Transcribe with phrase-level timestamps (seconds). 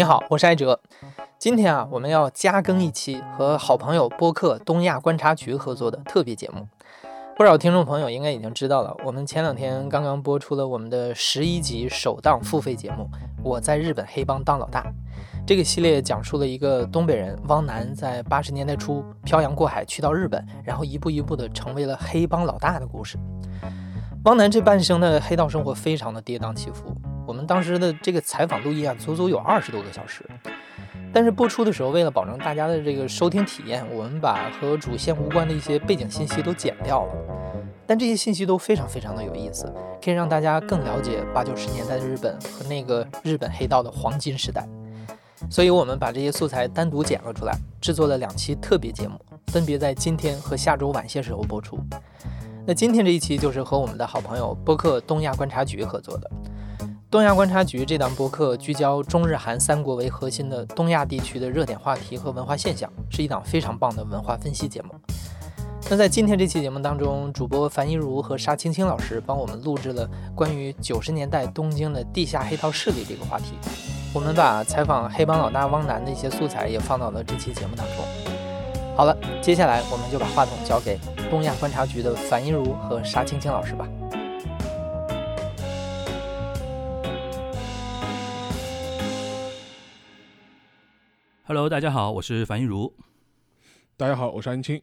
[0.00, 0.80] 你好，我是艾哲。
[1.38, 6.66] 今天啊，我们要加更一期和好朋友播客东亚观察局合作的特别节目。
[7.36, 13.02] 不少听众朋友应该已经知道了，我们前两天刚刚播出了我们的十一集首档付费节目
[13.42, 14.80] 《我在日本黑帮当老大》。
[15.46, 23.18] 这个系列讲述了一个东北人汪楠在八十年代初漂洋过海去到日本，然后一步一步的成为了黑帮老大的故事。
[24.24, 26.86] 汪楠这半生的黑道生活非常的跌宕起伏。
[27.30, 30.28] 我们当时的这个采访录音啊，足足有二十多个小时。
[31.12, 37.14] 但是播出的时候，为了保证大家的这个收听体验，我们把和主线无关的一些背景信息都剪掉了。
[37.86, 39.72] 但这些信息都非常非常的有意思，
[40.02, 44.68] 可以让大家更了解八九十年代的日本和那个日本黑道的黄金时代。
[45.48, 49.14] 所以我们把这些素材单独剪了出来，制作了两期特别节目，
[49.52, 51.78] 分别在今天和下周晚些时候播出。
[52.66, 56.28] 那今天这一期就是和我们的好朋友播客东亚观察局合作的。
[57.10, 64.90] 东亚观察局这档播客聚焦中日韩三国为核心的东亚地区的热点话题和文化现象，是一档非常棒的文化分析节目。
[65.90, 73.54] 那在今天这期节目当中，主播樊一茹和沙青青老师帮我们录制了关于九十年代东京的地下黑道势力这个话题。
[74.14, 78.04] 我们把采访黑帮老大汪楠的一些素材也放到了这期节目当中。
[78.96, 80.96] 好了，接下来我们就把话筒交给。
[81.28, 83.84] 东亚观察局的樊一茹和沙青青老师吧。
[91.50, 92.94] Hello，大家好，我是樊一茹。
[93.96, 94.80] 大家好，我是安青。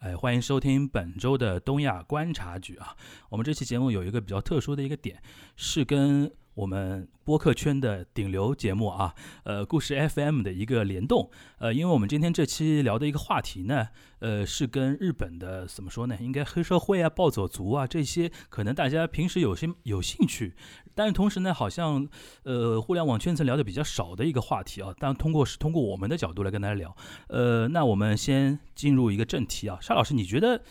[0.00, 2.96] 哎，欢迎收听本周的东亚观察局啊。
[3.28, 5.22] 我们这期节目有一个比较特殊的一个点，
[5.54, 6.28] 是跟。
[6.58, 9.14] 我们播客圈的顶流节目啊，
[9.44, 13.86] 呃，故事 FM 的一个联动，呃，因为我们今天这期聊的一个话题呢，
[14.18, 16.18] 呃，是跟日本的怎么说呢？
[16.20, 20.56] 应该黑社会啊、暴走族啊这些，可能大家平时有些有兴趣，
[20.96, 22.08] 但是同时呢，好像
[22.42, 24.92] 呃，互联网圈层聊的比较少的一个话题啊。
[24.98, 26.96] 但通过是通过我们的角度来跟大家聊，
[27.28, 30.64] 呃，那我们先进入一个正题啊，沙老师，你觉得？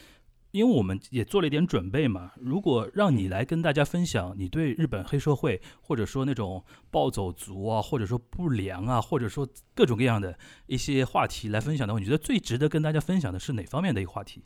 [0.57, 14.43] 因为我们也做了一点准备嘛，如果让你来跟大家分享你对日本黑社会，或者说那种暴走族啊，或者说不良啊，或者说各种各样的一些话题来分享的话，你觉得最值得跟大家分享的是哪方面的一个话题？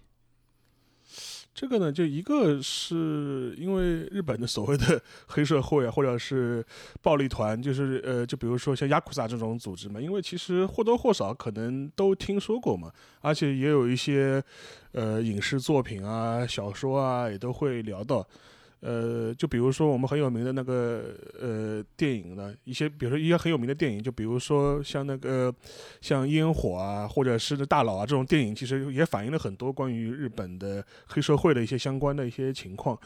[1.54, 6.66] 这个呢，就一个是因为日本的所谓的 黑社会啊，或者是
[7.02, 14.42] 暴力团，就是呃，就比如说像亚库萨这种组织嘛，因为其实或多或少可能都听说过嘛，而且也有一些
[14.94, 18.26] 呃影视作品啊、小说啊，也都会聊到。
[18.82, 25.54] 呃，就比如说我们很有名的那个呃电影呢，一些比如说一些很有名的电影，就比如说像那个
[26.02, 33.00] 像烟火啊，或者是大佬啊这种电影，其实也反映了很多关于日本的黑社会的一些相关的一些情况。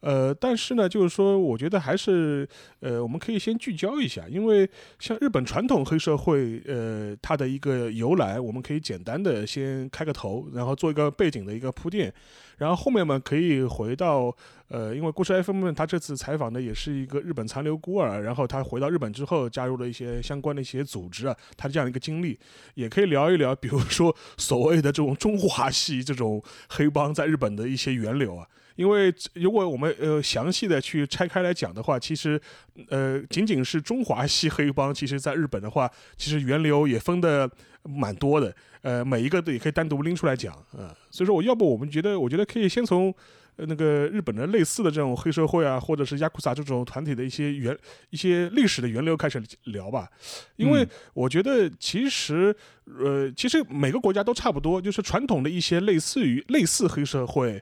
[0.00, 2.48] 呃，但是呢，就是说，我觉得还是
[2.80, 4.68] 呃，我们可以先聚焦一下，因为
[4.98, 12.12] 像日本传统黑社会，呃，它的一个由来，我们可以简单的先开个头，然后做一个背景的一个铺垫。
[12.58, 14.34] 然后后面嘛，可以回到，
[14.68, 22.38] 呃，因为故事 FM 他这次采访的也是一个日本残留孤儿，然后他回到日本之后，加入了一些相关的一些组织啊，他的这样一个经历，
[22.74, 28.46] 也可以聊一聊，比如说所谓的这种中华系这种黑帮在日本的一些源流啊。
[28.76, 32.40] 因为如果我们呃详细的去拆开来讲的话，其实，
[32.88, 37.50] 呃，仅仅是中华系黑帮，其实在日本的话，其实源流也分的
[37.82, 38.54] 蛮多的。
[38.82, 43.12] 呃，每一个都也可以单独拎出来讲啊，所以说我要不我们觉得，我觉得可以先从
[43.56, 47.76] 呃那个日本的类似的这种黑社会啊，或者是亚库萨这种团体的一些源、
[48.10, 50.08] 一些历史的源流开始聊吧，
[50.54, 52.54] 因为我觉得其实
[52.84, 57.60] 呃，其实每个国家都差不多，就是传统的一些类似于类似黑社会，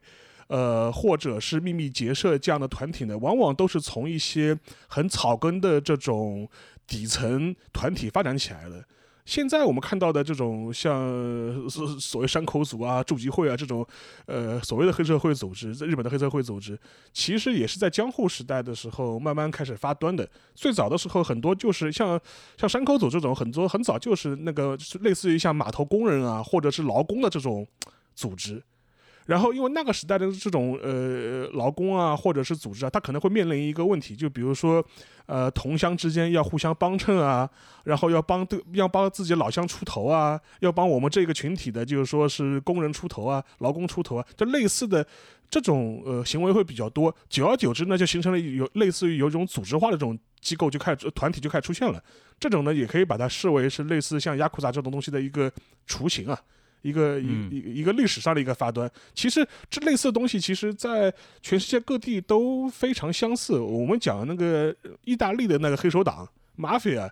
[0.54, 4.56] 呃，或者是秘密结社这样的团体呢，往往都是从一些
[4.86, 6.48] 很草根的这种
[6.86, 8.84] 底层团体发展起来的。
[9.24, 11.10] 现在我们看到的这种像
[11.68, 13.84] 所所谓山口组啊、筑集会啊这种，
[14.26, 16.78] 呃，所谓的黑社会组织，在日本的黑社会组织，
[17.12, 20.28] 其实也是在江户时代的时候慢慢开始发端的。
[20.54, 22.20] 最早的时候，很多就是像
[22.56, 27.66] 像山口组这种，很多很早就是那个类似于像码头工人啊，或者是劳工的这种
[28.14, 28.62] 组织。
[29.26, 34.84] 然后，因为那个时代的这种呃劳工啊，或者是组织啊，他可能会面临一个问题，就比如说，
[35.26, 37.48] 呃，同乡之间要互相帮衬啊，
[37.84, 45.06] 然后要帮对要帮自己老乡出头啊，要帮我们这个群体的，就是说是工人出头啊，劳工出头啊，就类似的
[45.48, 47.14] 这种呃行为会比较多。
[47.30, 51.98] 久而久之呢，就形成了有类似于有一种组织化的这种机构就开始团体就开始出现了。
[52.38, 55.50] 这种呢，也可以把它视为是类似像雅库扎这种东西的一个
[55.86, 56.38] 雏形啊。
[56.84, 63.58] 一个一一一个历史上的一个发端，其实这类似的东西，其实在全世界各地都非常相似。
[63.58, 66.28] 我们讲那个意大利的那个黑手党
[66.58, 67.10] mafia，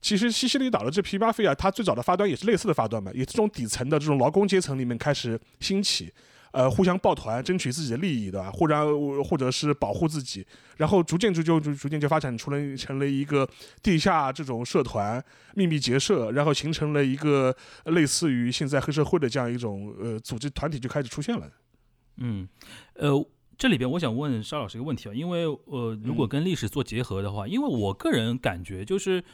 [0.00, 6.10] 其实西西里岛的这批马菲啊，它最早的发端也是类似的发端嘛，也是这种底层的这种劳工阶层里面开始兴起。
[6.54, 8.48] 呃，互相抱团，争取自己的利益，对吧？
[8.52, 10.46] 或者或者是保护自己，
[10.76, 13.48] 然后逐渐就就逐渐就发展出了成了一个
[13.82, 15.20] 地下这种社团，
[15.56, 17.52] 秘密结社，然后形成了一个
[17.86, 21.50] 类似于现在黑社会的这样一种呃组织团体就开始出现了。
[22.18, 22.48] 嗯，
[22.94, 23.10] 呃，
[23.58, 29.24] 这里边我想问沙老师一个问题啊，因为呃，如果跟历史做结合的话，因为我个人感觉就是。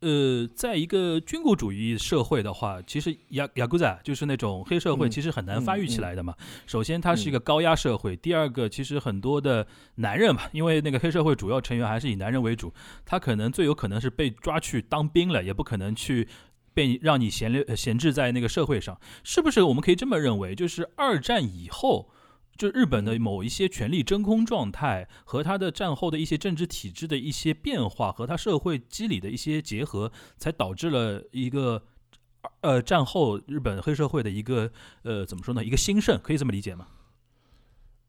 [0.00, 6.34] 呃，在一个军国主义社会的话，其实雅雅古仔就是那种黑社会，其实很难发育起来的嘛。
[6.66, 9.66] 首先，它是一个高压社会；第二个，其实很多的
[9.96, 12.72] 男人嘛，因为那个黑社会主要成员还是以男人为主，
[13.04, 16.26] 他可能最有可能是被抓去当兵了，也不可能去
[16.72, 18.98] 被让你闲留闲置在那个社会上。
[19.22, 20.54] 是不是我们可以这么认为？
[20.54, 22.10] 就是二战以后。
[22.60, 31.82] 就日本的某一些权力真空状态和它的战后的一些政治体制的一些变化，和它社会机理的一些结合，才导致了一个
[32.60, 34.70] 呃战后日本黑社会的一个
[35.04, 35.64] 呃怎么说呢？
[35.64, 36.86] 一个兴盛，可以这么理解吗？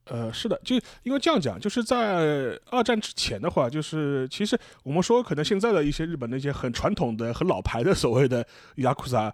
[0.07, 8.45] 呃，是的，就因为这样讲，就是在二战之前的话，就是其实我们说可能现在的一些日本那些很传统的、很老牌的所谓的
[8.75, 9.33] 雅库萨。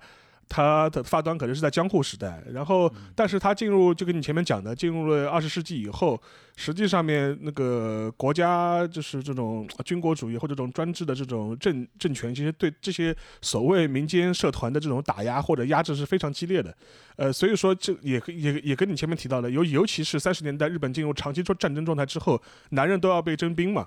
[0.50, 6.20] 它的发端可能是在江户时代，然后，但是它进入就跟你前面讲的，进入了二十世纪以后，
[6.56, 16.76] 实际上面那个国家就是这种军国主义或者这种专制的这种政政权，其实对这些所谓民间社团的这种打压或者压制是非常激烈的，
[17.18, 23.86] 呃，所以说这也也也跟你前面提到的，尤尤其是三十年代日本进入长期做战争状态之后，男人都要被征兵嘛。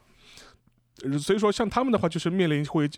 [1.19, 2.89] 所以说，像他们的话，就是面临会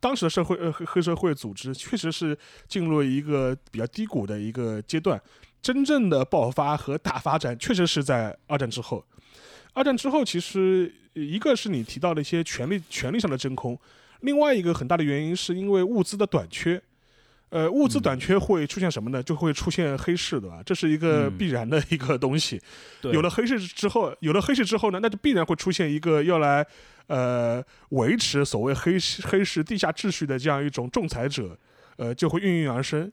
[0.00, 2.36] 当时的社会呃黑黑社会组织，确实是
[2.68, 5.20] 进入一个比较低谷的一个阶段。
[5.62, 9.04] 真正的爆发和大发展，确实是在二战之后。
[9.72, 13.78] 二战之后，其实一个是你提到的一些权力权力上的真空，
[14.20, 16.80] 另外一个很大的原因是因为物资的短缺。
[17.50, 19.22] 呃，物资短缺会出现什么呢？
[19.22, 20.62] 就会出现黑市，对吧？
[20.64, 22.60] 这是一个必然的一个东西。
[23.02, 26.66] 有了黑市之后，有了黑市之后呢，那就必然会出现一个要来。
[27.08, 31.56] 呃，维持所谓黑黑市地下秩序的这样一种仲裁者，
[31.98, 33.12] 呃，就会应运而生。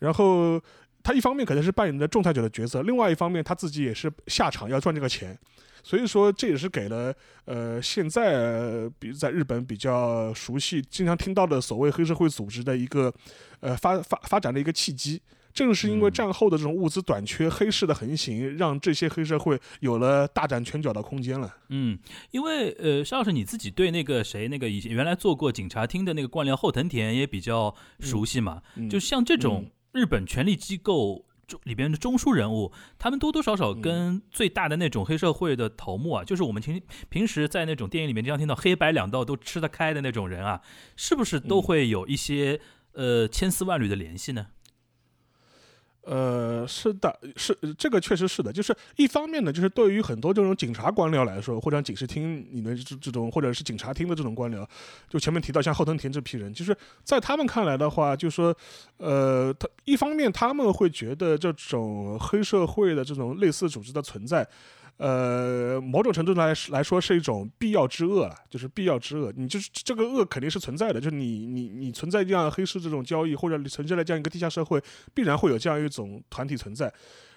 [0.00, 0.60] 然后
[1.02, 5.38] 他一方面可能是扮演着仲裁者的角色，另外一方面他自己也是下场要赚这个钱。
[5.82, 7.12] 所以说，这也是给了
[7.44, 13.12] 呃现在比如在日本比较熟悉、经常听到的所谓黑社会组织的一个
[13.60, 15.20] 呃发发发展的一个契机。
[15.54, 21.54] 正是因为战后的这种物资短缺、黑市的横行，让这些黑社会有了大展拳脚的空间了。
[21.68, 21.98] 嗯，
[22.30, 28.62] 因为呃，邵老师你自己对那个谁，那个以前原来做过警察厅的那个官僚后藤田也比较熟悉嘛。
[28.88, 40.60] 就像这种日本权力机构中里边的中枢人物，他们多多少少跟最大的那种黑社会的头目啊，就是我们平平时在那种电影里面经常听到黑白两道都吃得开的那种人啊，
[40.96, 42.60] 是不是都会有一些
[42.92, 44.48] 呃千丝万缕的联系呢？
[46.04, 54.66] 呃，是的，是这个确实是的，就是一方面呢，就是对于很多这种警察官僚来说，或者警视厅里面这这种，或者是警察厅的这种官僚，
[55.08, 58.52] 就前面提到像后藤田这批人，就是在他们看来的话，就说，
[58.96, 64.46] 呃，他一方面他们会觉得这种黑社会的这种类似组织的存在。
[64.98, 69.32] 呃，某种程度来来说是一种必要之恶了，就是必要之恶。
[69.36, 74.80] 你就是这个恶肯定是存在的，就是你你你存在这样黑市这种交易，或者你存在了这样一个地下社会，
[75.12, 76.92] 必然会有这样一种团体存在。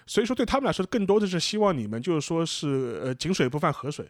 [0.06, 4.08] 所以说，对他们来说，更多的是希望你们就是说是呃井水不犯河水，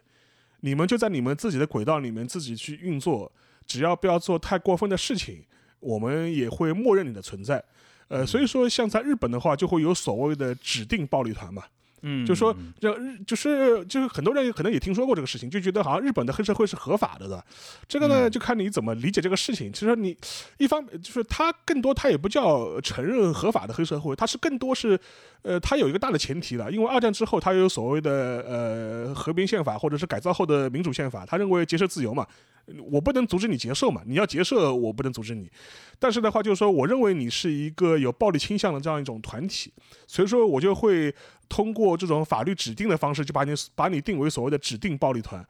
[0.59, 3.31] 你们就在你们自己的轨道里面自己去运作，
[3.65, 5.43] 只要不要做太过分的事情，
[5.79, 7.63] 我们也会默认你的存在。
[8.09, 11.63] 呃，所以说像在日本的话，就会有所谓的指定暴力团嘛。
[12.09, 17.43] 嗯，就说这日就是就是很多人可能也听说过这个事情，就觉得好像日本的黑社会是合法的，的。
[17.87, 19.73] 这个呢，就看你怎么理解这个事情。
[19.73, 20.15] 其实你
[20.57, 24.97] 一方就是他更多，他也不叫承认合法的黑社会，他是更多是，
[25.43, 32.25] 呃，他有一个大的前提的，因为二战之后他有所谓的呃和平宪法或者是改造后的民主宪法，他认为结社自由嘛。
[32.91, 35.49] 我不能阻止你结社嘛，你要结社，我不能阻止你。
[35.99, 39.71] 但是的话，就是说，我认为你是一个有暴力倾向的这样一种团体，
[40.05, 41.15] 所以说我就会
[41.47, 45.47] 通过这种法律指定的方式，就把你把你定为所谓的指定暴力团。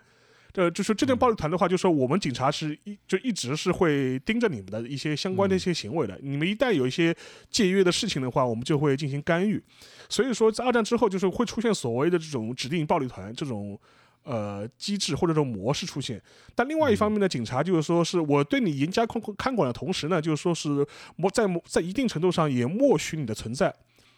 [0.54, 6.20] 这就是这种暴力团的话，就是说我们警察是一就一直是会盯着你们的一些相关的一些行为的。
[6.22, 7.16] 你们一旦有一些
[7.50, 9.62] 借约的事情的话，我们就会进行干预。
[10.10, 13.80] 所以说，在二战之后，就是会出现所谓的这种指定暴力团这种。
[14.24, 16.22] 呃，机制或者这种模式出现，
[16.54, 20.86] 但另外一方面呢，警察就是说是我对你严加看看管的同时呢，就是说是
[21.16, 23.74] 默在在一定程度上也默许你的存在，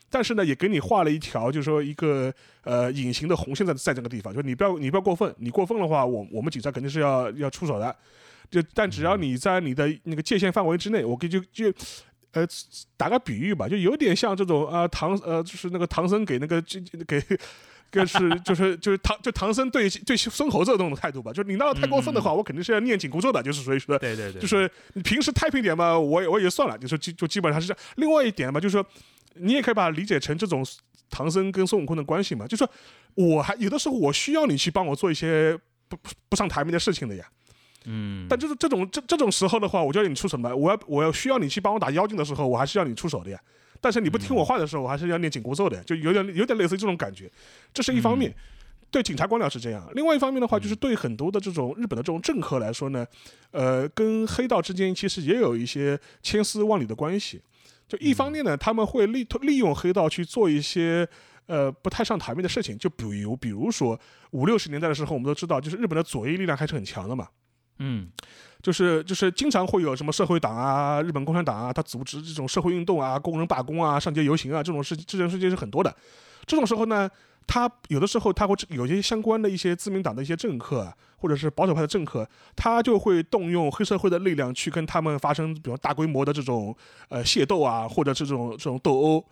[0.10, 7.96] 但是呢，也给你画了一条，就是说一个呃隐形的红线在在这个地方，就是你不要你不要过分，你过分的话，我我们警察肯定是要要出手的。
[8.50, 11.72] 就但只要你在你的那个界限范围之内，我给就就。
[12.32, 12.46] 呃，
[12.96, 16.62] 打个比喻吧，就有点像这种啊，唐呃，就是那个唐僧给那个
[17.08, 17.20] 给
[17.89, 27.84] 给是就是就是唐就唐僧对对孙猴子这种态度吧，就是你闹得太过分的话，我肯定是要念紧箍咒的，就是所以说，对对对，就是你平时太平点嘛，我也我也算了，就是就就基本上是这样。
[27.96, 28.86] 另外一点嘛，就是说
[29.36, 30.65] 你也可以把它理解成这种
[31.09, 32.71] 唐僧跟孙悟空的关系嘛，就是说
[33.15, 35.57] 我还有的时候我需要你去帮我做一些
[35.88, 35.98] 不
[36.29, 37.25] 不上台面的事情的呀。
[37.86, 40.53] 嗯，但就是这种这这种时候的话，我就要你出什么。
[40.53, 43.39] 我要我要需要你去帮我打妖精的时候，我还是要你出手的呀。
[43.79, 47.31] 但是你不听我话的时候，我还是要念紧箍咒的，就有点有点类似于这种感觉。
[47.74, 48.36] 这是一方面，
[48.91, 49.89] 对警察官僚是这样。
[49.95, 53.07] 另外一方面的话，就是对很多的这种日本的这种政客来说呢，
[53.51, 57.41] 呃，跟黑道之间其实也有一些千丝万缕的关系。
[57.89, 61.05] 就一方面呢，他们会利利用黑道去做一些
[61.48, 64.00] 呃不太上台面的事情，就比如比如说
[64.31, 67.27] 五六十年代的时候，我们都知道，就是日本的左翼力量还是很强的嘛。
[67.79, 68.10] 嗯，
[68.62, 75.96] 就是就是经常会有什么社会党啊、日本共产党啊，他组织这种社会运动啊、工人罢工啊、上街游行啊，这种事这种事情是很多的。
[76.50, 77.08] 这种时候呢，
[77.46, 86.75] 他有的时候他会有些相关的一些自民党的一些政客，或者是保守派的政客，他就会动用黑社会的力量去跟他们发生，比如大规模的这种
[87.10, 89.24] 呃械斗啊，或者这种这种斗殴。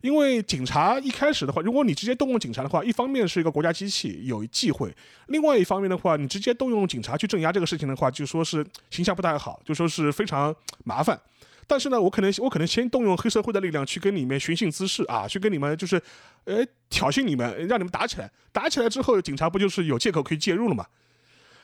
[0.00, 4.88] 因为警察一开始的话，如果你直接动用警察的话，一方面是一个国家机器有忌讳；
[5.26, 10.52] 另外一方面的话，你直接动用警察去镇压这个事情的话，就说是形象不太好，就说是非常
[10.84, 11.20] 麻烦。
[11.66, 16.02] 但是呢，我可能我可能先动用黑社会的力量去跟你们寻衅滋事啊，去跟你们就是，
[16.44, 18.30] 呃，挑衅你们，让你们打起来。
[18.52, 20.86] 打起来之后，警察不就是有借口可以介入了嘛？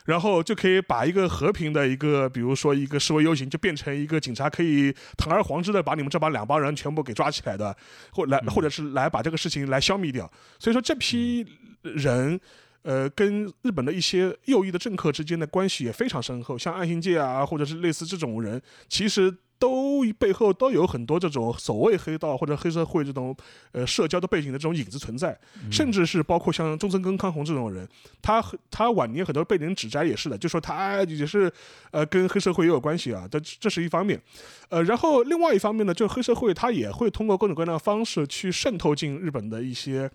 [0.07, 7.77] 然后就可以把一个和平的一个，比如说一个示威游行，就变成一个警察可以堂而皇之的把你们这帮两帮人全部给抓起来的，
[8.13, 10.31] 或来或者是来把这个事情来消灭掉。
[10.59, 11.47] 所以说这批
[11.83, 12.41] 人，
[12.83, 19.37] 呃，跟日本的一些右翼的政客之间的关系也非常深厚，像岸信介啊，或者是类似这种人，其实。
[19.59, 23.37] 都背后都有很多这种所谓黑道或者黑社会这种
[23.73, 25.37] 呃社交的背景的这种影子存在，
[25.71, 27.87] 甚至是包括像中村根康弘这种人，
[28.23, 31.53] 他他晚年很多被人指摘也是的，就说他也是
[31.91, 34.21] 呃跟黑社会也有关系啊，这这是一方面，
[34.69, 40.11] 呃，然后另外一方面呢，就黑社会他也会通过各种各样的方式去渗透进日本的一些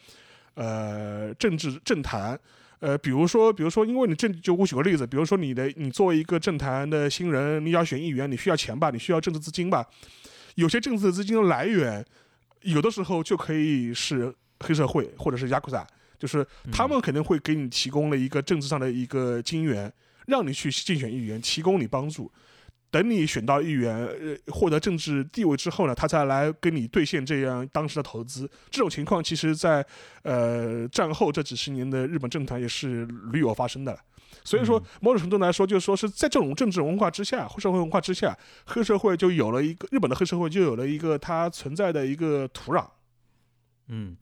[0.56, 2.40] 呃政治政坛。
[2.84, 9.88] 呃，比如说，比如说，因为你政就我举个例子，比如说你的你作为一个政坛的新人，你要选议员，你需要钱吧，你需要政治资金吧，
[10.56, 12.06] 有些政治资金的来源，
[12.64, 15.88] 有的时候就可以是黑社会或者是亚库萨，
[16.20, 19.90] 就是他们肯定会给你提供了一个政治上的一个金源，
[20.28, 22.30] 让你去竞选议员，提供你帮助。
[22.94, 28.48] 等你选到议员，呃，获得政治地位之后呢，他再来跟你兑现这样当时的投资。
[28.70, 29.84] 这种情况其实，在
[30.22, 33.98] 呃战后这几十年的日本政坛也是屡有发生的。
[34.44, 42.86] 所以说，某种程度来说，就是说是在这种政治文化之下，社会文化之下，黑社会就有了一个日本的黑社会就有了一个它存在的一个土壤。
[43.88, 44.16] 嗯，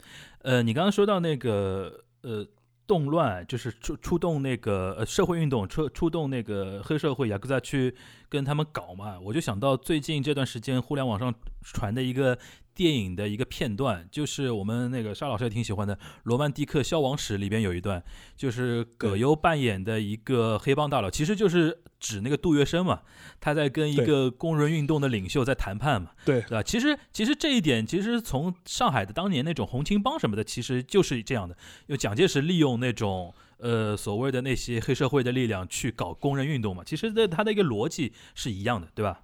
[0.44, 2.48] 呃，你刚刚说到那个，呃。
[2.88, 7.96] 动乱就是出出动那个呃社会运动，出出动那个黑社会雅各扎去
[8.32, 12.40] 跟他们搞嘛，我就想到最近这段时间互联网上传的一个。
[12.74, 18.02] 电影的一个片段，就是我们那个沙老师也挺喜欢的《罗曼蒂克消亡史》里边有一段，
[18.38, 23.02] 就是葛优扮演的一个黑帮大佬，其实就是指那个杜月笙嘛，
[23.42, 26.64] 他在跟一个工人运动的领袖在谈判嘛，对对吧？
[26.64, 31.58] 其实其实这一点，其实从上海的当年那种红青帮什么的，其实就是这样的，
[31.88, 39.24] 有蒋介石利用那种呃所谓的那些黑社会的力量去搞工人运动嘛，其实的他的一个逻辑是一样的，对吧？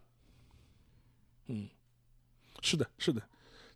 [1.48, 1.68] 嗯，
[2.62, 3.22] 是的，是的。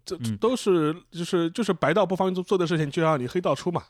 [0.03, 3.84] 这都是就是就是白道不方做做的事情，就让你黑道出马。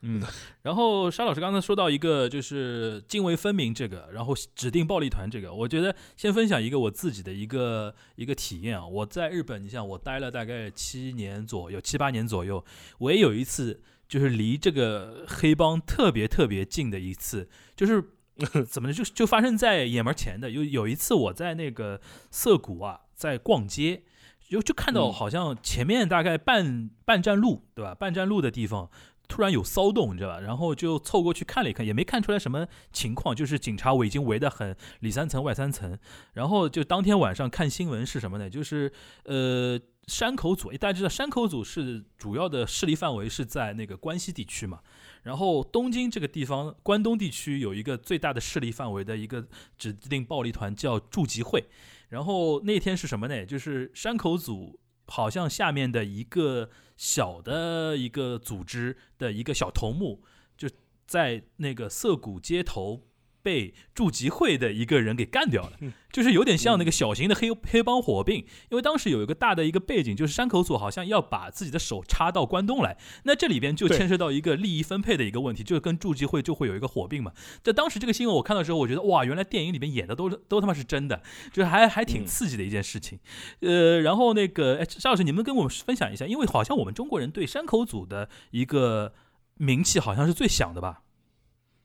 [0.00, 0.20] 嗯，
[0.62, 8.84] 然后沙老师刚才说到一个就是泾渭分明这个，然后指定暴力团这个，我觉得先分享一个我自己的一个一个体验啊。
[8.84, 12.62] 我在日本，你像我待了大概七年左右，七八年左右，
[12.98, 18.02] 我也有一次就是离这个黑帮特别特别近的一次，就是
[18.68, 20.50] 怎么就就发生在眼门前的。
[20.50, 24.02] 有有一次我在那个涩谷啊，在逛街。
[24.46, 27.94] 就就看到好像前面大概半半站路，对吧？
[27.94, 28.88] 半站路的地方
[29.26, 30.38] 突然有骚动，你知道吧？
[30.38, 35.98] 然后就凑过去看了一看，也没看出来什么情况，就是警察围已经围得很里三层外三层。
[36.34, 38.48] 然后就当天晚上看新闻是什么呢？
[38.48, 38.92] 就是
[39.24, 44.80] 呃山口组，大家知道山口组是主要的势力范围是在那个关西地区嘛。
[45.22, 49.46] 然后东京这个地方关东地区有一个最大的势力范围的一个
[49.78, 51.64] 指定暴力团叫驻集会。
[52.10, 53.46] 然后那天是什么呢？
[53.46, 60.22] 就是山口组好像下面的一个小的一个组织的一个小头目，
[60.56, 60.68] 就
[61.06, 63.08] 在那个涩谷街头
[63.44, 68.38] 被驻集会的一个人给干掉了嗯，就是有点像那个小型的黑黑帮火并。
[68.70, 77.32] 因为当时有一个大的一个背景，就是山口组好像要把自己的手插到关东来，那这里边就牵涉到一个利益分配的一个问题，就是跟驻集会就会有一个火并嘛。
[77.62, 81.22] 在当时这个新闻我看到之后，我觉得哇，原来电影里面演的都是都他妈是真的，
[81.52, 83.18] 就是还还挺嗯刺激的一件事情。
[83.60, 89.12] 呃，然后那个哎，邵老师，你们跟我们分享一下，因为好像我们中国人对山口组的一个
[89.56, 91.02] 名气好像是最响的吧？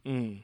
[0.06, 0.40] 嗯，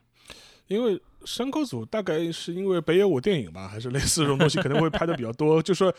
[0.67, 5.61] 因为山口组大概是因为北野武电影吧，还是类似这种东西，可能会拍的比较多。
[5.63, 5.93] 就说，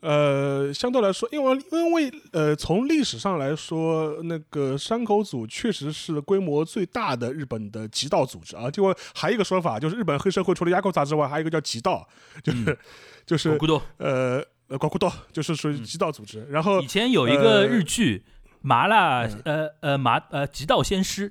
[0.00, 8.70] 呃，相对来说，因为因为呃，从历史上来说，那个山口组确实是规模最大的日本的极道组织啊。
[8.70, 12.06] 就还有一个说法，就是日本黑社会除了雅库扎之外，还有一个叫极道，
[12.42, 12.76] 就是、嗯
[13.24, 13.58] 就是
[13.96, 16.46] 呃呃高库道，就是属于极道组织。
[16.50, 18.18] 然后以前有一个呃日剧
[18.60, 21.30] 《麻辣嗯呃呃麻呃极道先师》。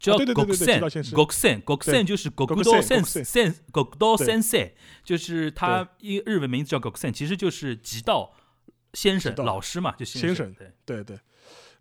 [0.00, 4.26] 叫 Goksen，Goksen，Goksen 对就是 Gokudo Goksen，Sen Sen Gokudo 对。
[4.26, 4.72] Sensei，
[5.04, 8.32] 就是他一日文名字叫 Goksen，其实就是极道
[8.94, 10.54] 先生老师嘛，就先生生。
[10.84, 11.18] 对，对对，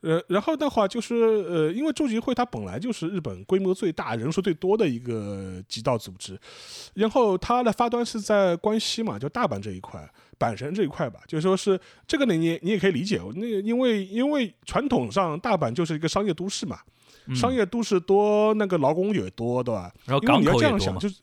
[0.02, 6.38] 呃，然后的话就是呃，因为驻集会它本来就是日本规模最大、人数最多的一个极道组织，
[6.94, 10.08] 然后它的发端是在关西嘛，就大阪这一块、
[10.40, 16.80] 阪神这一块吧，就说是这个呢，你你也可以理解，那个因为因为传统上大阪就是一个商业都市嘛，
[17.28, 19.92] 嗯商业都市多，那个劳工也多，对吧？
[20.06, 21.16] 然后港因为你要口也多嘛这样想，，就是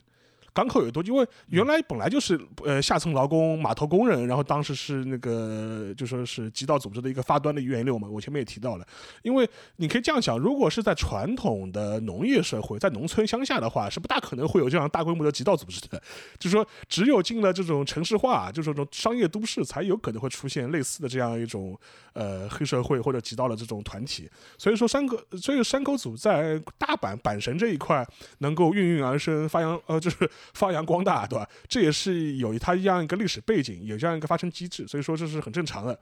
[0.57, 8.09] 港口有多，因为原来本来就是呃下层劳工、码头工人，然后当时是那个就说是极道组织的一个发端的源流嘛。
[8.09, 8.87] 我前面也提到了，
[9.23, 9.47] 因为
[9.77, 16.03] 你可以这样想，如果是在传统的农业社会，在农村乡下的话，是不大可能会有这样大规模的极道组织的。
[16.39, 21.79] 就是说，只有进了这种城市化，就是这种商业都市，才有可能会出现类似的这样一种
[22.15, 24.27] 呃黑社会或者极道的这种团体。
[24.57, 28.07] 所以说山口，所以山口组在大阪阪神这一块
[28.39, 31.49] 能够应运而生，发扬呃就是发扬光大，对吧？
[31.69, 35.99] 这也是有它这样一个历史背景，有这样一个发生机制，所以说这是很正常的。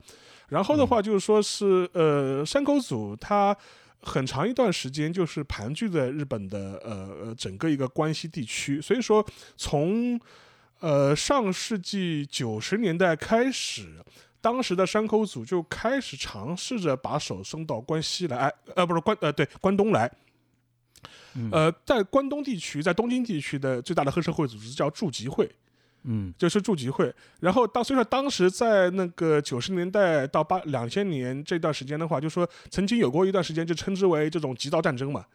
[0.49, 3.55] 然后的话就是说是呃山口组它。
[4.07, 9.25] 很长一段时间就是盘踞在日本的呃呃整个一个关西地区，所以说
[9.57, 10.19] 从
[10.79, 13.95] 呃上世纪九十年代开始，
[14.41, 20.11] 当时的山口组就开始尝试着把手伸到关西来，哎呃不是关呃对关东来，
[21.35, 25.49] 嗯呃在关东地区，在东京地区的最大的黑社会组织叫驻集会，
[26.03, 27.13] 嗯就是驻集会。
[27.39, 35.25] 然后当所以说当时在那个九十年代到八两千年这段时间的话，就说曾经有过一段时间就称之为这种极道战争嘛。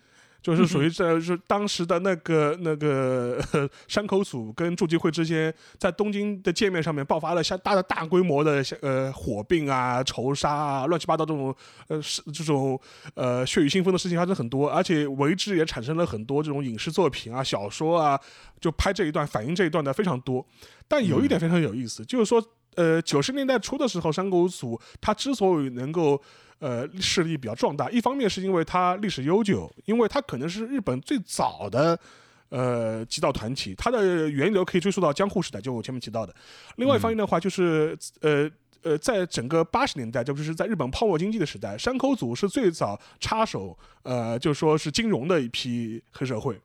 [0.42, 11.54] 就是属于这是当时的那个那个呃山口组跟驻集会之间，在东京的界面上面爆发了相大的大规模的呃火并啊、仇杀啊、乱七八糟这种
[11.88, 12.80] 呃是这种
[13.14, 18.18] 呃血雨腥风的事情发生很多，而且为之也产生了很多这种影视作品啊、小说啊，
[18.60, 20.44] 就拍这一段反映这一段的非常多。
[20.88, 22.44] 但有一点非常有意思，就是说
[22.80, 26.20] 呃九十年代初的时候，山口组它之所以能够
[26.60, 31.98] 呃势力比较壮大，一方面是因为它历史悠久，因为它可能是日本最早的。
[32.52, 36.34] 呃，极道团体，它的源流可以追溯到江户时代，就我前面提到的。
[36.78, 38.50] 另外一方面的话，就是呃
[38.82, 46.60] 呃，在整个八十年代，就是在日本泡沫经济的时代，山口组是最早插手，呃，就说是金融的一批黑社会。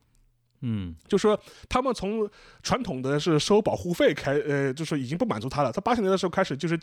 [0.67, 2.28] 嗯就说他们从
[2.63, 5.71] 传统的是收保护费开，呃，就是已经不满足他了。
[5.71, 6.80] 他八十年代的时候开始就是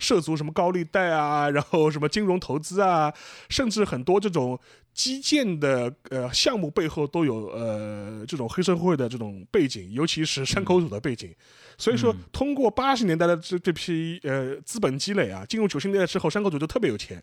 [0.00, 3.14] 涉足什么高利贷啊，然后什么金融投资啊，
[3.48, 4.58] 甚至很多这种
[4.92, 11.32] 基建的呃项目背后都有呃这种黑社会的这种背景，尤其是山口组的背景。
[11.78, 17.22] 所以说嗯，通过八十年代的这这批呃资本积累啊，进入九十年代之后，山口组就特别有钱。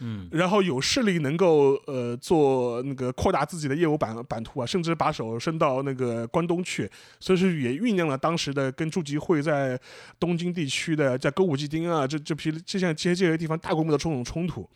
[0.00, 9.78] 嗯然后有势力能够呃做那个扩大自己的业务版版图啊，甚至把手伸到那个关东去，所以说也酝酿了当时的跟驻集会在
[10.20, 14.68] 东京地区的在歌舞伎町啊这这批这项这些这些地方大规模的这种冲突。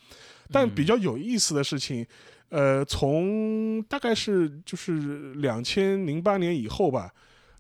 [0.50, 2.06] 但比较有意思的事情，
[2.48, 7.12] 呃，从大概是就是两千零八年以后吧，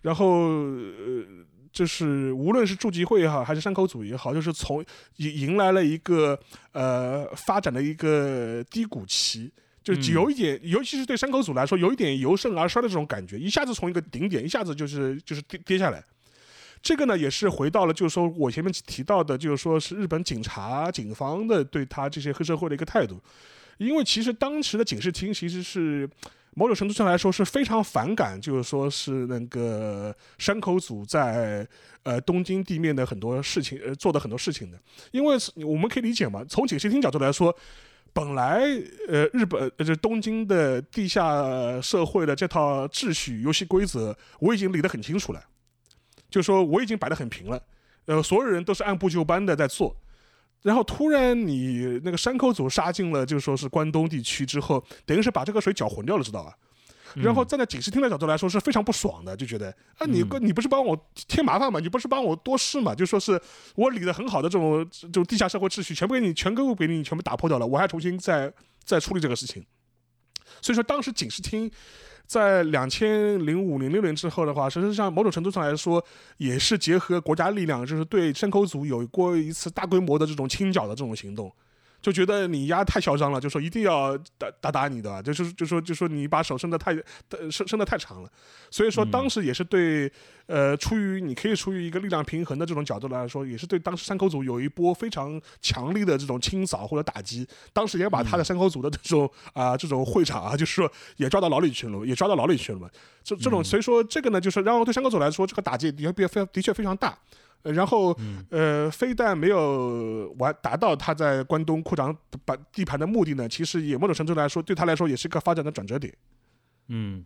[0.02, 1.24] 然后呃。
[1.72, 4.84] 就是无论是驻集会也好，还是山口组也好，就是从
[5.16, 6.38] 迎迎来了一个
[6.72, 9.50] 呃发展的一个低谷期，
[9.82, 16.04] 就是有一点，尤其是对山口组来说，有一点由盛而衰的这种感觉，一下子从一个顶点，一下子就是就是跌跌下来。
[16.82, 23.22] 这个呢，也是回到了，就是说我前面提到的，就是说是日本警察、警方的对他这些黑社会的一个态度，
[23.78, 26.10] 因为其实当时的警视厅其实是
[26.54, 31.66] 某种程度上来说是非常反感，就是说是那个山口组在
[32.02, 34.78] 呃东京地面的很多事情，呃做的很多事情的，
[35.10, 37.56] 因为我们可以理解嘛，从警视厅角度来说。
[38.14, 38.60] 本来
[39.08, 45.42] 呃日本呃就东京的地下社会的这套秩序游戏规则，我已经理得很清楚了，
[46.28, 47.58] 就说我已经摆得很平了，
[48.04, 49.96] 呃，所有人都是按部就班的在做。
[50.62, 56.56] 然后突然你那个山口组杀进了，就说是关东地区之后，等于是把这个水搅浑掉了，知道吧？
[57.14, 60.98] 然后站在警视厅的角度来说是非常不爽的，就觉得啊，你你不是帮我
[61.28, 61.78] 添麻烦吗？
[61.78, 62.94] 你不是帮我多事吗？
[62.94, 63.38] 就说是
[63.74, 68.50] 我理的很好的这种这种地下社会秩序，全部给你全给给你全部打破掉了，我还重新再
[68.82, 69.62] 再处理这个事情。
[70.62, 71.70] 所以说当时警视厅
[72.32, 76.02] 在两千零五零六年之后的话，实际上某种程度上来说，
[76.38, 81.52] 也是结合国家力量，就是对山口组有过一次大规模的这种清剿的这种行动。
[82.02, 86.92] 就觉得你丫太嚣张了，就说一定要打打打你的，就是就说就说你把手伸得太
[87.48, 88.30] 伸伸得太长了，
[88.72, 90.10] 所以说当时也是对，
[90.46, 102.90] 呃，出于你可以出于一个力量平衡的这种角度来说，也是对当时山口组有一波非常强力的这种清扫或者打击，当时也把他的山口组的这种 啊这种会场啊，就是说也抓到牢里去了，也抓到牢里去了嘛，
[103.22, 107.16] 这这种所以说这个呢，就是然后对山口组来说，这个打击的确非的确非常大。
[107.62, 108.16] 然后，
[108.50, 116.12] 呃，非但没有完达到他在关东扩张把地盘的目的呢，其实也某种程度来说，对他来说也是一个发展的转折点。
[116.88, 117.24] 嗯，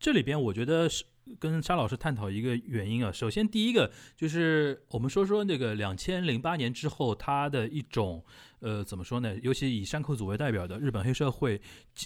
[0.00, 1.04] 这里边我觉得是
[1.38, 3.12] 跟沙老师探讨一个原因啊。
[3.12, 8.24] 首先，第一个就是我们说说那个两千零八年之后，他的一种
[8.58, 9.36] 呃怎么说呢？
[9.42, 11.60] 尤其以山口组为代表的日本黑社会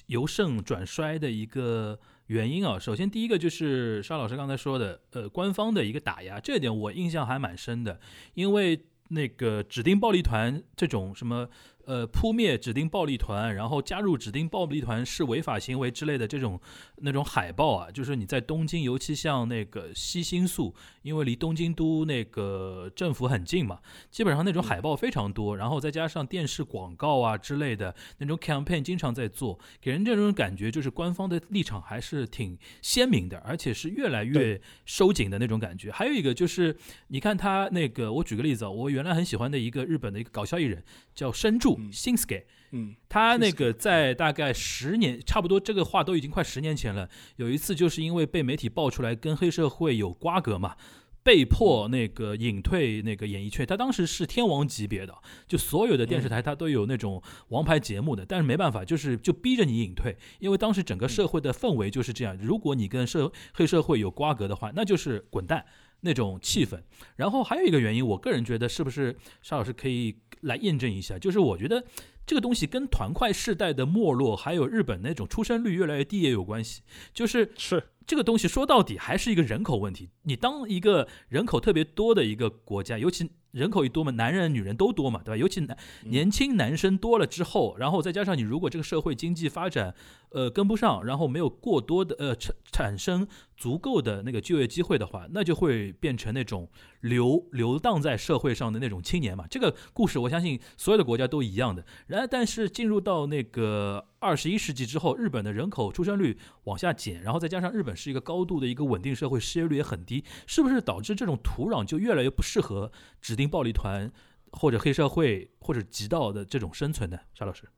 [0.07, 1.99] 由盛转衰的一个。
[2.29, 8.01] 原因啊，首先第一个就是沙老师刚才说的，呃，官方的一个打压，这点我印象还蛮深的，
[8.33, 11.51] 因为那个指定暴力团这种什么。
[11.89, 16.61] 呃，扑灭指定暴力团，然后加入指定暴力团是违法行为之类的这种
[16.97, 35.91] 那种海报啊，就是你在东京，尤其像那个西新宿，因为离东京都那个政府很近嘛，基本上那种海报非常多，然后再加上电视广告啊之类的那种 campaign 经常在做，给人这种感觉就是官方的立场还是挺鲜明的，而且是越来越收紧的那种感觉。
[35.91, 41.78] 还有一个就是，你看他那个，我举个例子啊，我原来很喜欢的一个日本的一个搞笑艺人叫深柱。
[41.93, 47.09] 新 ske，嗯，他那个在大概十年，差不多这个话都已经快十年前了。
[47.37, 50.77] 有一次就是因为被媒体爆出来跟黑社会有瓜葛嘛，
[51.23, 53.67] 被迫那个隐退那个演艺圈。
[53.67, 55.15] 他当时是天王级别的，
[55.47, 62.37] 就所有的电视台他都有那种王牌节目的，但是没办法，就是就逼着你隐退，因为当时整个社会的氛围就是这样。
[62.37, 65.65] 如果你跟社黑社会有瓜葛的话，那就是滚蛋
[66.01, 66.81] 那种气氛。
[67.17, 70.17] 然后还有一个原因，我个人觉得是不是沙老师可以。
[70.43, 71.85] 来验证一下，就是我觉得
[72.27, 76.83] 这个东西跟团块世代的没落，还有日本那种出生率越来越低也有关系。
[77.13, 80.09] 就是是这个东西说到底还是一个人口问题。
[80.23, 83.31] 你当一个人口特别多的一个国家，尤其。
[83.51, 85.37] 人口一多嘛，男人女人都多嘛，对吧？
[85.37, 89.95] 尤其男年轻男生多了之后，然后再加上你如果这个社会经济发展，
[90.33, 96.69] 呃，跟不上，然后没有过多的呃产产生足够的那个就业机会的话，那就会变成那种
[97.01, 99.47] 流流荡在社会上的那种青年嘛。
[99.49, 101.83] 这个故事我相信所有的国家都一样的。
[102.07, 114.11] 然而，但是进入到那个二十一世纪之后，日本的人口出生率往下减，然后再加上日本是一个高度的一个稳定社会，失业率也很低，是不是导致这种土壤就越来越不适合指定暴力团
[114.53, 117.69] 或者黑社会或者极道的这种生存呢，沙老师。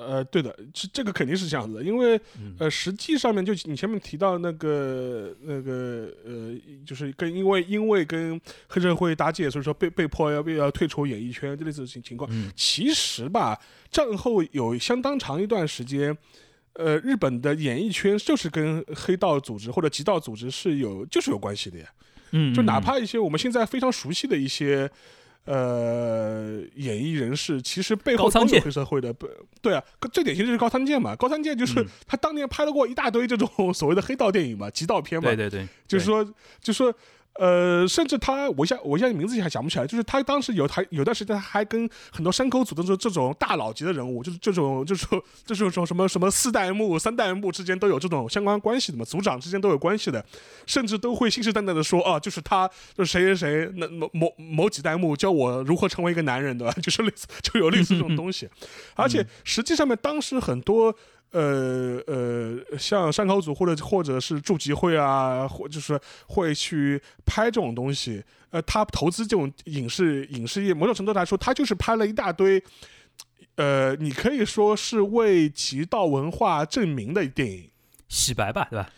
[0.00, 2.18] 呃，对的，这这个肯定是这样子的，因为
[2.58, 6.54] 呃，实际上面就你前面提到那个那个呃，
[6.86, 12.30] 就是跟因为因为跟黑社会搭界，所以说被被迫要要退出演艺圈这类似情情况。
[12.56, 13.60] 其实吧，
[13.90, 16.16] 战后有相当长一段时间，
[16.72, 21.86] 呃，日本的演艺圈就是跟黑道组织或者极道组织是有就是有关系的呀。
[22.32, 24.88] 嗯，就哪怕一些我们现在非常熟悉的一些，
[25.44, 29.14] 呃，演艺人士，其实背后都是黑社会的。
[29.60, 31.16] 对啊，最典型就是高仓健嘛。
[31.16, 35.28] 高仓健就是他当年拍了过一大堆这种 所谓的黑道电影嘛，极道片嘛。
[35.28, 36.24] 对对对，就是说，
[36.60, 36.94] 就是说。
[37.34, 45.06] 呃，甚至他，我现我现在名字还想不起来，就是他当时有他有段时间还跟很多山口组的这这种大佬级的人物，就是这种就是
[45.46, 50.22] 这种什么什么四代目、 三代目之间都有这种相关关系的嘛，组长之间都有关系的，
[50.66, 56.74] 甚至都会信誓旦旦的说啊，就是他，就是谁谁谁，那某某某几代目教我如何成为一个男人，对吧？
[56.82, 58.48] 就是类似就有类似这种东西，
[58.96, 60.94] 而且实际上面当时很多。
[61.32, 68.22] 呃呃，像山口组或者或者是筑集会啊，或就是会去拍这种东西。
[68.50, 72.60] 呃，他投资这种影视影视业，某种程度来说，他就是拍了一大堆，
[73.54, 77.70] 呃，你可以说是为极道文化证明的电影，
[78.08, 78.90] 洗白吧，对吧？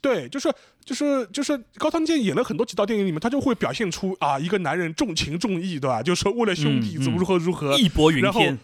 [0.00, 0.52] 对，就是
[0.84, 6.02] 就是就是高仓健演了很多极道电影里面，他就会表现出啊，一个男人重情重义，对吧？
[6.02, 8.58] 就是说为了兄弟怎么如何如何，义薄云天。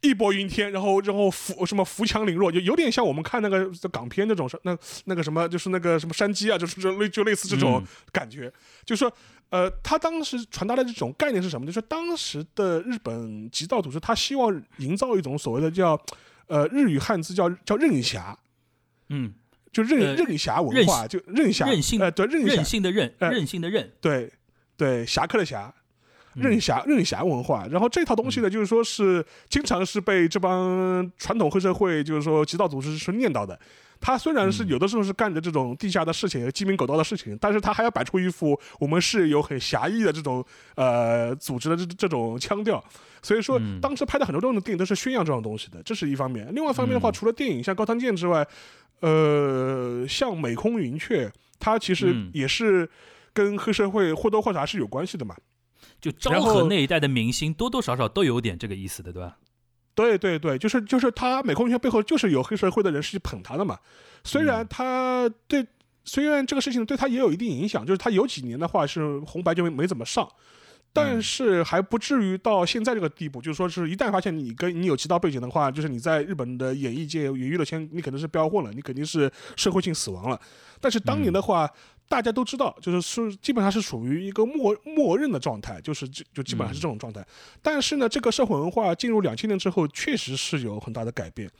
[0.00, 7.82] 义薄云天，然后然后扶什么扶强凌弱，就有点像我们看那个港片那种那那个什么，就是那个什么山鸡啊，就是就类就类似这种
[8.12, 8.52] 感觉。
[8.84, 9.12] 就是说，
[9.50, 11.66] 呃，他当时传达的这种概念是什么？
[11.66, 16.00] 就是当时的日本极道组织，他希望营造一种所谓的叫
[16.46, 18.38] 呃日语汉字叫叫任侠，
[19.08, 19.32] 嗯，
[19.72, 24.32] 就任任侠文化，就任侠任性呃对任性的任任性的任，对
[24.76, 25.74] 对侠客的侠。
[26.40, 33.58] 任侠任侠文化，然后这套东西呢，就是说是经常是被这帮传统黑社会，就是说极道组织是念叨的。
[34.00, 40.44] 他虽然是有的时候是干着这种地下的事情、鸡鸣狗盗的事情，但是他还要摆出一副我们是有很侠义的这种
[40.76, 42.82] 呃组织的这这种腔调。
[43.20, 46.48] 所以说，当时拍的很多这种电影都是宣扬这种东西的，这是一方面。
[46.54, 48.46] 另外一方面的话，除了电影像高仓健之外，
[49.00, 52.88] 呃，像美空云雀，它其实也是
[53.32, 55.34] 跟黑社会或多或少是有关系的嘛。
[56.00, 59.36] 就昭和那一代的明星，多多少少都有点这个意思的，对吧？
[59.94, 63.76] 对对对，就是就是他美空云雀背后就是有黑社会的人是去捧他的嘛。
[64.22, 65.66] 虽然他对，
[66.04, 70.30] 虽然这个事情对他也有一定影响，就是他有几年的话是红白就没没怎么上，
[70.92, 73.42] 但是还不至于到现在这个地步。
[73.42, 80.40] 就是说是一旦发现你跟你有其他背景的话，就是你在日本的演艺界、演娱乐圈，你肯定是标混了，你肯定是社会性死亡了。
[80.80, 81.68] 但是当年的话。
[82.08, 87.22] 大家都知道，就是是基本上是属于一个默默认的状态，就是就就基本上是这种状态。
[87.60, 91.50] 但是呢，这个社会文化进入两千年之后，确实是有很大的改变。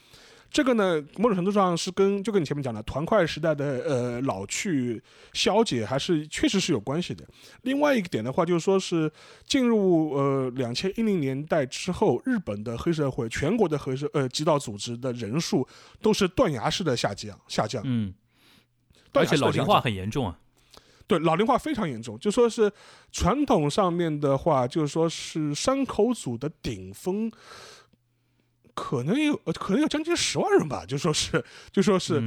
[0.50, 4.98] 这个呢，某种程度上是跟就跟你前面讲的团块时代的呃老去
[5.34, 7.22] 消解，还是确实是有关系的。
[7.64, 9.12] 另外一个点的话，就是说是
[9.46, 15.68] 进入呃两千一零年代之后，日本的黑社会全国的黑社呃极道组织的人数
[16.00, 17.82] 都是断崖式的下降下降。
[17.84, 18.14] 嗯。
[19.12, 20.38] 而且老龄化很严重啊，
[21.06, 22.18] 对，老龄化非常严重。
[22.18, 22.70] 就说是
[23.10, 27.32] 传统上面的话，就是说是山口组的顶峰，
[28.74, 30.84] 可能有，可能有将近十万人吧。
[30.86, 31.42] 就说是，
[31.72, 32.22] 就说是，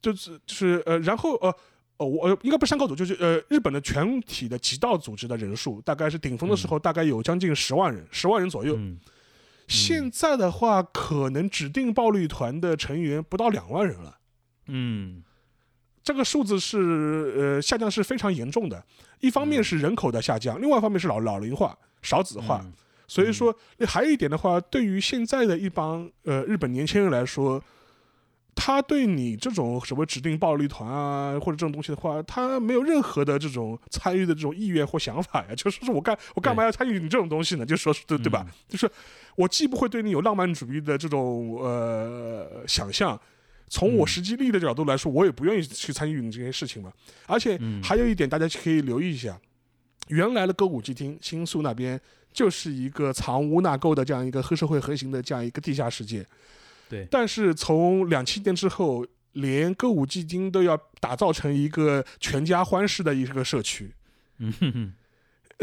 [0.00, 1.54] 就是就是呃，然后呃，
[1.98, 8.78] 哦，我应该不是山口组，就是呃，日本的全体的极道组织的人数，大概是顶峰的时候，大概有将近十万人，十万人左右。
[9.68, 14.18] 现在的话，可能指定暴力团的成员不到两万人了。
[14.68, 15.22] 嗯。
[16.02, 18.84] 这个数字是呃下降是非常严重的，
[19.20, 22.64] 一方面是人口的下降，另外一方面是老老龄化、少子化，
[23.06, 23.54] 所以说
[23.86, 27.62] 还有一点的话，对于现在的一帮呃日本年轻人来说，
[28.54, 37.64] 他对你这种什么指定暴力团啊或者这种东西的话，他没有任何的这种参与的这种意愿或想法呀， 就说是我干我干嘛要参与你这种东西呢？
[37.64, 38.44] 就说是对对吧？
[38.68, 38.90] 就是
[39.36, 43.18] 我既不会对你有浪漫主义的这种呃想象。
[43.74, 46.92] 从我实际利益的角度来说，我也不愿意去参与你这些事情嘛。
[47.26, 49.40] 而且还有一点，大家可以留意一下，
[50.08, 51.98] 原来的歌舞伎町新宿那边
[52.34, 56.22] 就是一个藏污纳垢的这样一个黑社会横行的这样一个地下世界。
[56.90, 57.08] 对。
[57.10, 63.90] 但是从两七年之后，连歌舞伎町都要打造成一个全家欢式的一个社区。
[64.36, 64.92] 嗯哼哼。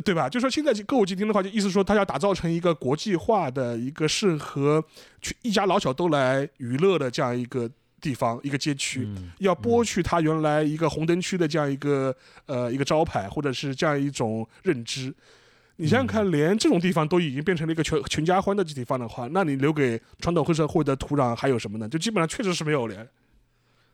[0.04, 0.28] 对吧？
[0.28, 4.84] 就说现在歌舞伎町的话，就意思说它要打造成一个国际化的一个适合
[5.22, 7.70] 去一家老小都来娱乐的这样一个。
[8.02, 9.08] 地方一个街区
[9.40, 15.14] 要剥去它原来一个红灯区的这样一个呃一个招牌，或者是这样一种认知。
[15.82, 21.88] 你想想看，连这种地方都已经变成了一个全全家欢的地方的话，那你留给传统黑社会的土壤还有什么呢？
[21.88, 23.08] 就基本上确实是没有了。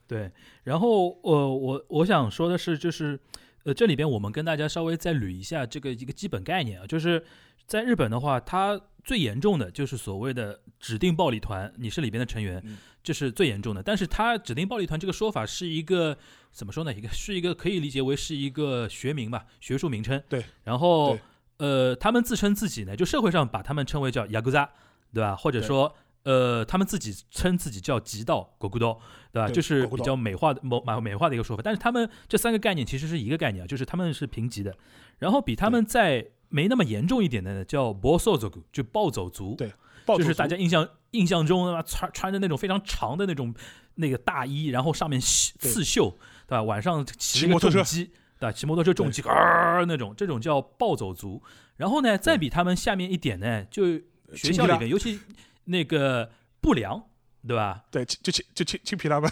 [0.08, 0.32] 对，
[0.64, 3.20] 然后呃，我我想说的是，就是
[3.66, 7.24] 呃，这里边我们跟大家稍微再捋一下这个一个基本概念啊，就是
[7.68, 12.62] 在日本的话，它最严重的就是所谓的指定暴力团，你是里边的成员。
[13.04, 16.18] 这是最严重的，但是他指定暴力团这个说法是一个
[16.52, 16.92] 怎么说呢？
[16.92, 20.20] 一个是一个可以理解为是一个学名吧，学术名称。
[20.28, 20.44] 对。
[20.64, 21.16] 然后，
[21.58, 24.68] 呃，他们自称自己呢，就社会上把他们称为叫雅古扎，
[25.14, 25.36] 对吧？
[25.36, 29.00] 或者说，呃，他们自己称自己叫极道狗骨刀，
[29.32, 29.48] 对吧？
[29.48, 31.62] 就是比较美化的、美美化的一个说法。
[31.64, 34.76] 但是他们这三个概念其实是一个概念啊，就是他们是平级的。
[35.20, 39.56] 然后比他们再没那么严重一点的呢，叫暴走族，就暴走族。
[39.58, 39.70] 对。
[40.08, 43.52] 就是大家印象印象中啊，穿穿着那种非常长的那种
[43.96, 46.12] 那个大衣，然后上面刺绣，
[46.48, 46.62] 对吧？
[46.62, 48.52] 晚上骑个重机，对吧？
[48.52, 51.42] 骑摩托车重机，啊那种，这种叫暴走族。
[51.78, 53.98] 然后呢，再比他们下面一点呢，就
[54.36, 55.20] 学校里面，尤其
[55.64, 56.30] 那个
[56.62, 57.04] 不良。
[57.48, 57.84] 对吧？
[57.92, 59.30] 对，就青就青青皮拉吧。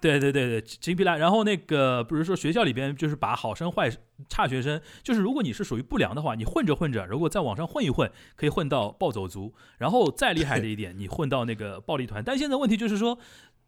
[0.00, 1.16] 对对对对，青皮拉。
[1.16, 3.90] 然后那个，比如说学校里边，就是把好生坏
[4.28, 9.54] 差学生，就是如果你是属于不良的话，你混着混着，如果再往上混一混，可以混到暴走族。
[9.78, 12.22] 然后再厉害的 一点，你混到那个暴力团。
[12.22, 13.18] 但现在问题就是说，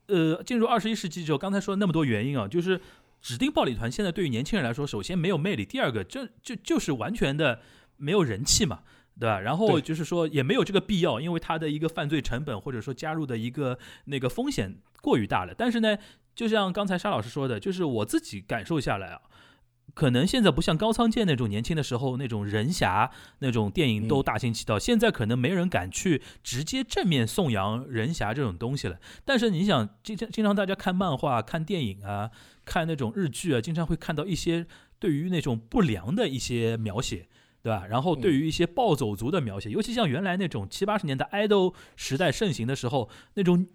[0.07, 2.81] 呃，进入二十一世纪之后，刚才说那么多原因啊，就是
[3.23, 7.61] 指定暴力团现在对于年轻人来说，首先没有魅力，第二个就就就是完全的
[7.97, 8.81] 没有人气嘛。
[9.19, 9.41] 对吧？
[9.41, 15.55] 然后就是说也没有这个必要，因为他的一个犯罪成本或者说加入的一个那个风险过于大了。
[15.57, 15.97] 但是呢，
[16.35, 19.21] 就像刚才沙老师说的，就是我自己感受下来啊。
[19.95, 29.01] 可能现在不像高仓健那种年轻的时候那种人侠那种电影都嗯大行其道，现在可能没人敢去直接正面颂扬人侠这种东西了。
[29.25, 32.31] 但是你想，经常经常大家看漫画、看电影啊、
[32.65, 34.67] 看那种日剧啊，经常会看到一些
[35.01, 37.27] 对于那种不良的一些描写。
[37.63, 37.87] 对吧？
[37.89, 43.67] 然后对于一些暴走族的描写，尤其像原来那种七八十年代 idol 时代盛行的时候，那种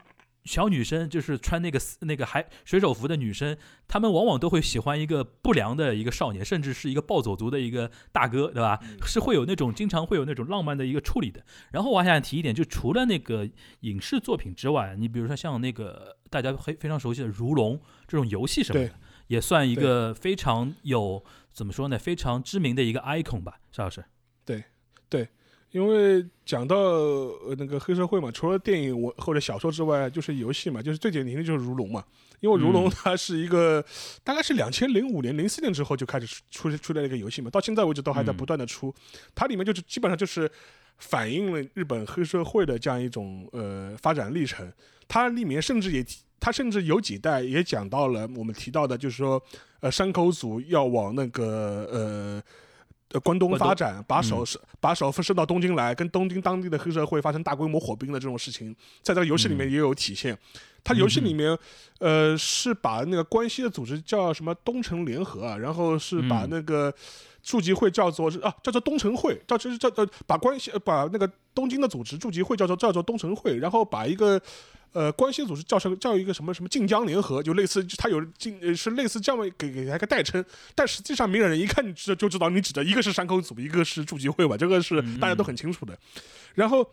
[0.45, 8.77] 小女生就是穿那个那个海水手服的女生，她们往往都会喜欢一个不良的一个少年，甚至是一个暴走族的一个大哥，对吧？
[9.07, 11.41] 是会有那种经常会有那种浪漫的一个处理的。
[11.71, 13.49] 然后我还想提一点，就除了那个
[13.81, 18.95] 影视作品之外，你比如说像那个大家非非常熟悉的《如龙》这种游戏什么的对，
[19.27, 24.03] 也算一个非常有怎么说呢，非常知名的一个 icon 吧，邵老师。
[24.45, 24.63] 对，
[25.09, 25.27] 对
[25.71, 32.03] 因为讲到呃那个黑社会嘛，除了电影我或者小说之外，就是游戏嘛，就是最典型的就是如龙嘛。
[32.41, 33.83] 因为如龙嗯它是一个、
[34.23, 38.93] 大概是两千零五年、零四年之后就开始出出出来的一个游戏嘛，到现在为止都还在嗯不断的出。
[39.33, 40.51] 它里面就是基本上就是
[40.97, 44.71] 反映了日本黑社会的这样一种呃发展历程。
[45.07, 46.05] 它里面甚至也
[46.43, 49.41] 提它甚至有几代也讲到了我们提到的，就是说
[49.79, 52.43] 呃山口组要往那个呃。
[53.13, 60.35] 呃，关东发展，把手嗯是、把手伸到东京来，跟东京当地的黑社会发生大规模火并的这种事情，在这个游戏里面嗯也有体现。
[60.83, 61.55] 它游戏里面，
[61.99, 66.91] 呃，是把那个关西的组织叫什么东城联合啊，然后是把嗯那个
[67.43, 74.41] 驻集会叫做啊叫做东城会，叫就是叫呃把关西呃把那个东京的组织驻集会叫做叫做东城会，然后把一个。
[74.93, 85.97] 呃，关系组织叫成叫一个什么什么晋江联合，就类似，他有晋呃是类似这样给给他一个代称，但实际上明眼人一看就知道你指的一个是山口组，一个是筑集会吧，这个是嗯大家都很清楚的。
[86.53, 86.87] 然后，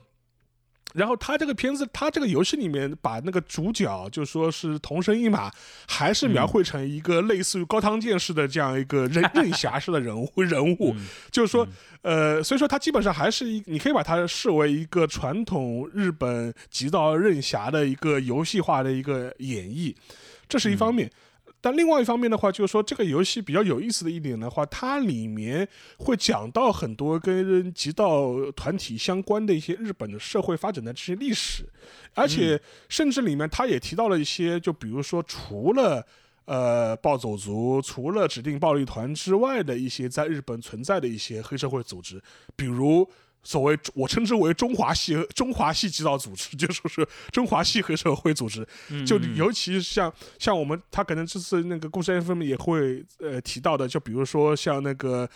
[0.94, 5.50] 然后他这个片子，他这个游戏里面把那个主角就说是同生一马，
[5.86, 11.66] 还是描绘成一个类似于高仓健式的这样一个任任侠式的人物人物，嗯就是说，
[12.02, 19.94] 呃，所以说他基本上还是一，你可以把它视为一个传统日本极道任侠的一个游戏化的一个演绎，
[20.48, 21.10] 这是一方面。
[21.60, 25.68] 但另外一方面的话，就是说这个游戏比较有意思的一点的话，它里面
[25.98, 31.64] 会讲到很多跟极道团体相关的一些日本的社会发展的这些历史，
[32.14, 36.06] 而且甚至里面它也提到了一些，就比如说除了。
[36.46, 42.20] 呃，暴走族除了指定暴力团之外的一些在日本存在的一些黑社会组织，
[42.56, 43.08] 比如
[43.42, 48.66] 所谓我称之为中华系中华系极道组织， 就说是中华系黑社会组织，
[49.06, 49.36] 就嗯。
[49.36, 55.28] 尤其像像我们，他可能这次那个故事 FM 也会呃提到的，就比如说像那个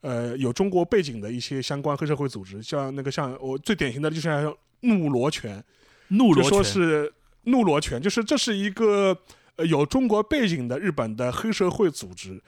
[0.00, 5.62] 呃有中国背景的一些相关黑社会组织，像那个像我最典型的就像怒罗拳，
[6.10, 6.64] 就说怒罗拳。
[6.64, 7.12] 是
[7.44, 9.16] 怒罗拳，就是这是一个
[9.56, 12.40] 呃有中国背景的日本的黑社会组织，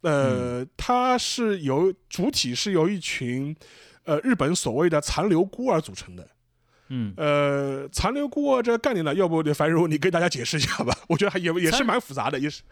[0.00, 3.54] 呃，它是由主体是由一群
[4.04, 6.28] 呃日本所谓的残留孤儿组成的。
[6.92, 10.92] 嗯呃，残留孤儿这个概念呢，要不樊如你给大家解释一下吧？
[11.08, 12.62] 我觉得还也也是蛮复杂的，也是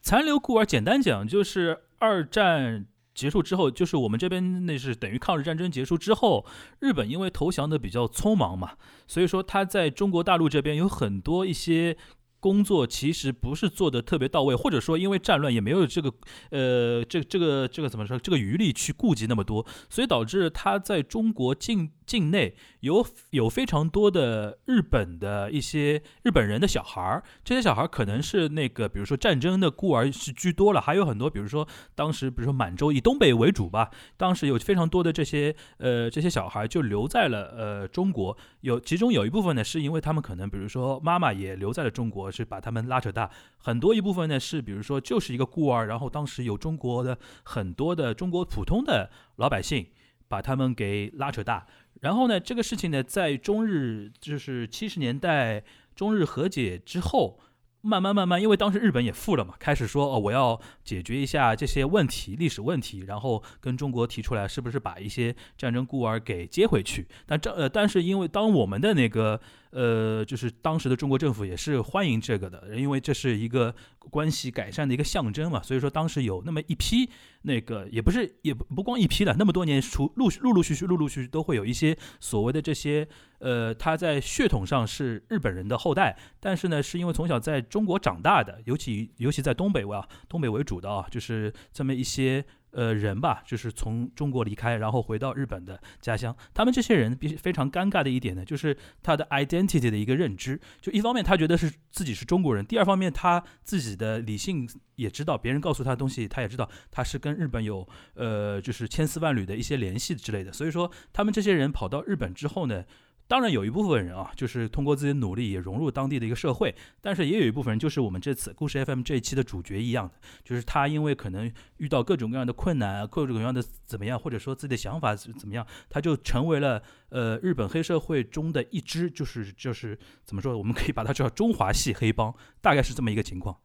[0.00, 6.46] 残留孤儿，简单讲就是二战结束之后，就是我们这边那是等于抗日战争结束之后，
[6.80, 8.72] 日本因为投降的比较匆忙嘛，
[9.06, 11.96] 所以说他在中国大陆这边有很多一些。
[12.40, 16.12] 工作其实不是做的特别到位，或者说因为战乱也没有这个
[16.50, 49.88] 呃这这个这个怎么说这个余力去顾及那么多，所以导致他在中国进境内有有非常多的日本的一些日本人的小孩儿，这些小孩儿可能是那个比如说战争的孤儿是居多了，还有很多比如说当时比如说满洲以东北为主吧，当时有非常多的这些呃这些小孩就留在了呃中国，有其中有一部分呢是因为他们可能比如说妈妈也留在了中国，是把他们拉扯大，很多一部分呢是比如说就是一个孤儿，然后当时有中国的很多的中国普通的老百姓
[50.28, 51.66] 把他们给拉扯大，
[52.00, 55.62] 然后呢这个事情呢在中日就是七十年代
[55.94, 57.40] 中日和解之后。
[57.80, 67.06] 慢慢慢慢，因为当时日本也富了嘛，开始说哦，我要解决一下这些问题、历史问题，然后跟中国提出来，是不是把一些战争孤儿给接回去？
[67.24, 69.40] 但这呃，但是因为当我们的那个
[69.70, 73.74] 呃，就是当时的中国政府也是欢迎这个的，因为这是一个
[74.10, 77.08] 关系改善的一个象征嘛，所以说当时有那么一批
[77.42, 83.06] 那个也不是也不光一批了，那么多年除陆陆陆续续陆陆续续都会有一些所谓的这些
[83.40, 92.44] 呃，他在血统上是日本人的后代，但是呢，是因为从小在中国长大的，尤其尤其在东北啊，东北为主的啊，就是这么一些
[92.78, 96.36] 呃人吧，就是从中国离开，然后回到日本的家乡。
[96.54, 100.60] 他们这些人必须非常尴尬的一点呢，就是他的 identity 的一个认知。
[100.80, 110.52] 就一方面他觉得是自己是中国人，第二方面他自己的理性也知道，别人告诉他的东西，他也知道他是跟日本有呃就是千丝万缕的一些联系之类的。
[110.52, 112.84] 所以说，他们这些人跑到日本之后呢。
[113.28, 133.58] 当然有一部分人啊，就是通过自己的努力也融入当地的一个社会，但是也有一部分人，就是我们这次故事 FM 这一期的主角一样的，就是他因为可能遇到各种各样的困难，各种各样的怎么样，或者说自己的想法怎么样，他就成为了呃日本黑社会中的一支，就是就是怎么说，我们可以把它叫中华系黑帮，大概是这么一个情况。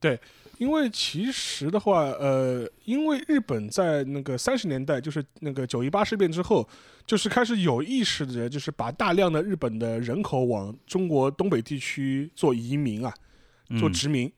[0.00, 0.20] 对。
[0.58, 6.68] 因为其实的话，呃，因为日本在那个三十年代，就是那个九一八事变之后，
[7.06, 13.14] 就是开始有意识的，就是把大量的日本的人口往中国东北地区做移民啊，
[13.78, 14.30] 做殖民。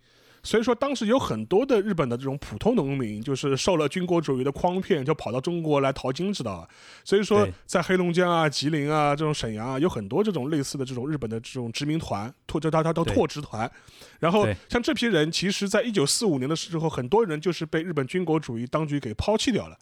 [0.42, 6.68] 所以说，当时有很多的日本的这种普通农民，就是受了军国主义的诓骗，就跑到中国来淘金，知道吧？
[7.04, 13.70] 所以说，在黑龙江啊、吉林啊、这种沈阳啊，有很多这种类似的这种日本的这种殖民团，拓就他他都拓殖团。
[14.18, 19.76] 然后，像这批人，其实在一九四五年的时候，很多人就是被日本军国主义当局给抛弃掉了。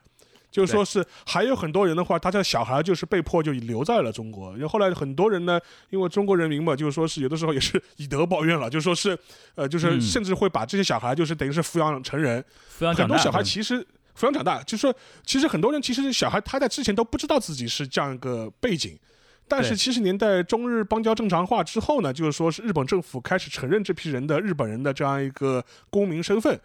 [0.51, 4.53] 就是说是还有很多人的话，他的小孩就是被迫就留在了中国。
[4.53, 9.17] 然后后来很多人呢，因为中国人民嘛，就是说是有的时候也是以德报怨了，就说是，
[9.55, 12.43] 呃，就是甚至会把这些小孩就是等于是抚养成人。
[12.79, 13.81] 抚养很多小孩其实
[14.19, 14.95] 抚养长大，就是说
[15.25, 18.99] 其实很多人其实小孩他在之前都不知道自己是这样一个背景，
[19.47, 26.59] 但是七十年代中日邦交正常化之后呢，就是说是日本政府开始承认这批人的日本人的这样一个公民身份。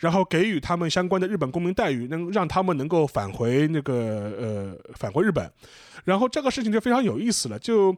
[0.00, 5.48] 然后给予他们相关的日本公民待遇，能让他们能够返回那个呃返回日本，
[6.04, 7.94] 然后这个事情就非常有意思了，就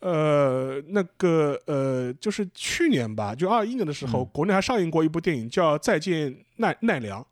[0.00, 7.26] 呃那个呃就是去年吧，就二一年的时候，国内还上映过一部电影叫《再见奈奈良》，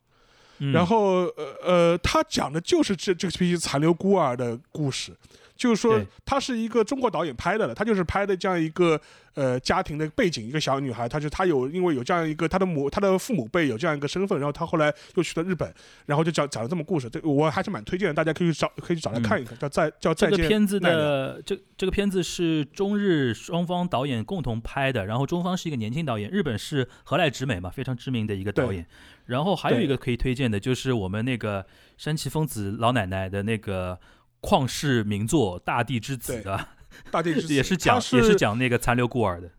[0.73, 5.13] 然后呃呃他讲的就是这这批残留孤儿的故事。
[5.57, 9.01] 就是说，他是一个中国导演拍的了，他就是拍的这样一个
[9.35, 15.73] 呃家庭的背景，一个小女孩，她就她有因为有这样一个她的母她的父母辈有这样一个身份，然后她后来又去了日本，
[16.07, 20.37] 然后就讲讲了这么故事，这我还是蛮推荐的，大家可以找可以去找来看一看，叫再叫再见。
[20.37, 28.85] 这个片子的这这个片子是中日双方导演共同拍的，然后中方是一个年轻导演，日本是河濑直美嘛，非常知名的一个导演，
[29.27, 31.65] 然后还有一个可以推荐的就是我们那个
[31.97, 33.97] 山崎丰子老奶奶的那个。
[34.45, 36.69] 旷世名作《大地之子》的，
[37.11, 39.51] 大地之子也是讲也是讲那个残留孤儿的。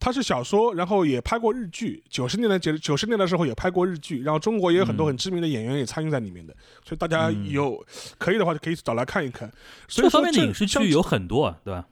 [0.00, 2.02] 他是小说，然后也拍过日剧。
[2.08, 6.54] 九十年代九九十年代的时候也拍过日剧，然后中国也有很多很知名的演员也参与在里面的。
[6.84, 7.84] 所以大家有
[8.16, 9.52] 可以的话就可以找来看一看。
[9.88, 11.86] 这方面的影视剧有很多，对吧？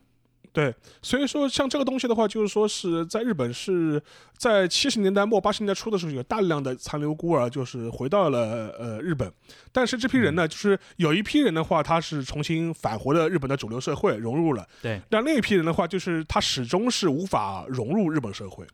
[0.56, 4.02] 对，所以说像这个东西的话，就是说是在日本是
[4.38, 9.30] 在七十年代末八十年代初的时候，有大量的残留孤儿就是回到了呃日本，
[9.70, 14.66] 但是这批人呢，就是有一批人的话，他是重新返回了日本的主流社会，融入了。
[14.80, 18.66] 对，但另一批人的话，就是他始终是无法融入日本社会。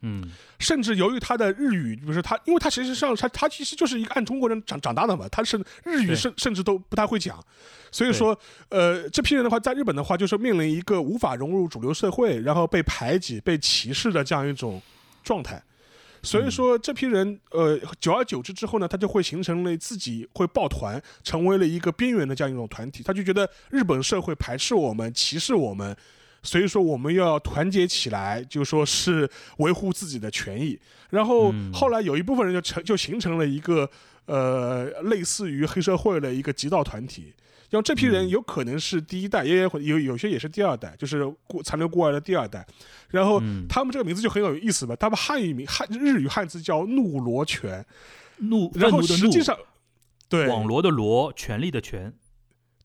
[0.00, 0.30] 嗯，
[0.60, 7.44] 甚至由于他的日语，比如说他，因为他其实上他他其实就是一个按中国人长长大的嘛，他是日语甚甚至都不太会讲，
[7.90, 8.38] 所以说，
[8.68, 14.80] 呃，这批人的话，在日本的话，就是面临一个无法融入主流社会，然后被排挤、被歧视的这样一种
[15.24, 15.60] 状态。
[16.22, 23.02] 所以说，这批人，呃，久而久之之后呢，他就会形成了自己会抱团，成为了一个边缘的这样一种团体。
[23.02, 25.96] 他就觉得日本社会排斥我们、歧视我们。
[26.42, 29.28] 所以说我们要团结起来，就说是
[29.58, 30.78] 维护自己的权益。
[31.10, 33.88] 然后后来有一部分人就成就形成了一个
[34.26, 37.32] 呃类似于黑社会的一个极道团体。
[37.70, 42.66] 像这批人有可能是第一代，也有有有些也是第二代，就是孤残留孤儿的第二代。
[43.10, 44.96] 然后他们这个名字就很有意思吧？
[44.96, 47.84] 他们汉语名汉日语汉字叫怒罗拳，
[48.38, 49.54] 怒然后实际上
[50.30, 52.10] 对网罗的罗，权力的权。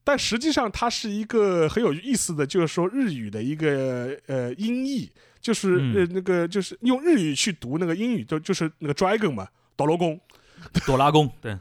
[0.03, 9.47] 但实际上，它是一个很有意思的，就是说日语的一个呃音译，就是呃那个就是用日语去读那个英语，就就是那个 dragon 嘛，
[9.77, 10.19] 哆罗宫，
[10.85, 11.57] 哆啦宫，对，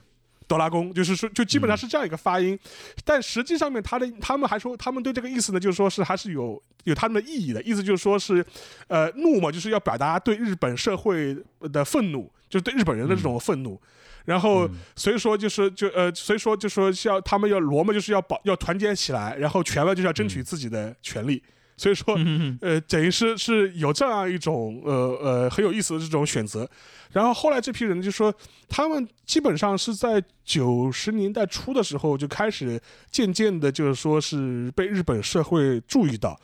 [0.48, 2.58] 哆啦宫，就是说就基本上是这样一个发音。
[3.04, 8.44] 但实际上面，他的他们还说，他们对这个意思呢，就是说是还是有有他们的意义的，意思就是说是
[8.88, 13.80] 呃怒嘛，就是要表达对日本社会的愤怒，就是对日本人的这种愤怒。
[14.24, 21.42] 然后，所以说就是就呃，所以说就说要他们要罗嘛，就是要保要团结起来，然后权威就是要争取自己的权利。
[21.76, 22.16] 所以说，
[22.60, 26.68] 呃，等于是是有这样一种呃呃很有意思的这种选择。
[27.10, 28.32] 然后后来这批人就说，
[28.68, 36.38] 他们基本上是在九十年代初的时候就开始渐渐的，就是说是被日本社会注意到，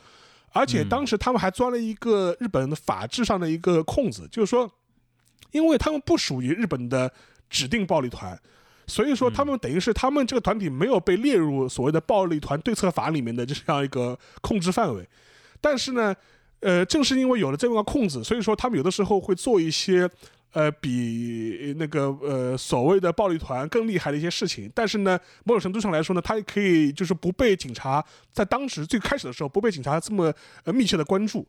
[0.51, 4.69] 而且当时他们还钻了一个日本的法制上的一个空子，就是说，
[5.51, 7.09] 因为他们不属于日本的。
[7.49, 8.39] 指定暴力团。
[8.87, 15.07] 所以说，他们等于是他们这个团体没有被列入所谓的暴力团对策法里面的这样一个控制范围，
[15.61, 16.15] 但是呢，
[16.61, 20.09] 呃，正是因为有了这么个控制，所以说他们有的时候会做一些
[20.53, 30.33] 呃比那个呃所谓的暴力团更厉害的一些事情，但是呢，某种程度上来说呢，他也可以就是不被警察在当时最开始的时候不被警察这么
[30.63, 31.47] 呃密切的关注。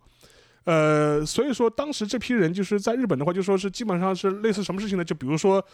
[0.64, 5.04] 呃，所以说当时这批人就是在日本的话，就说是基本上是类似什么事情呢？
[5.04, 5.64] 就比如说。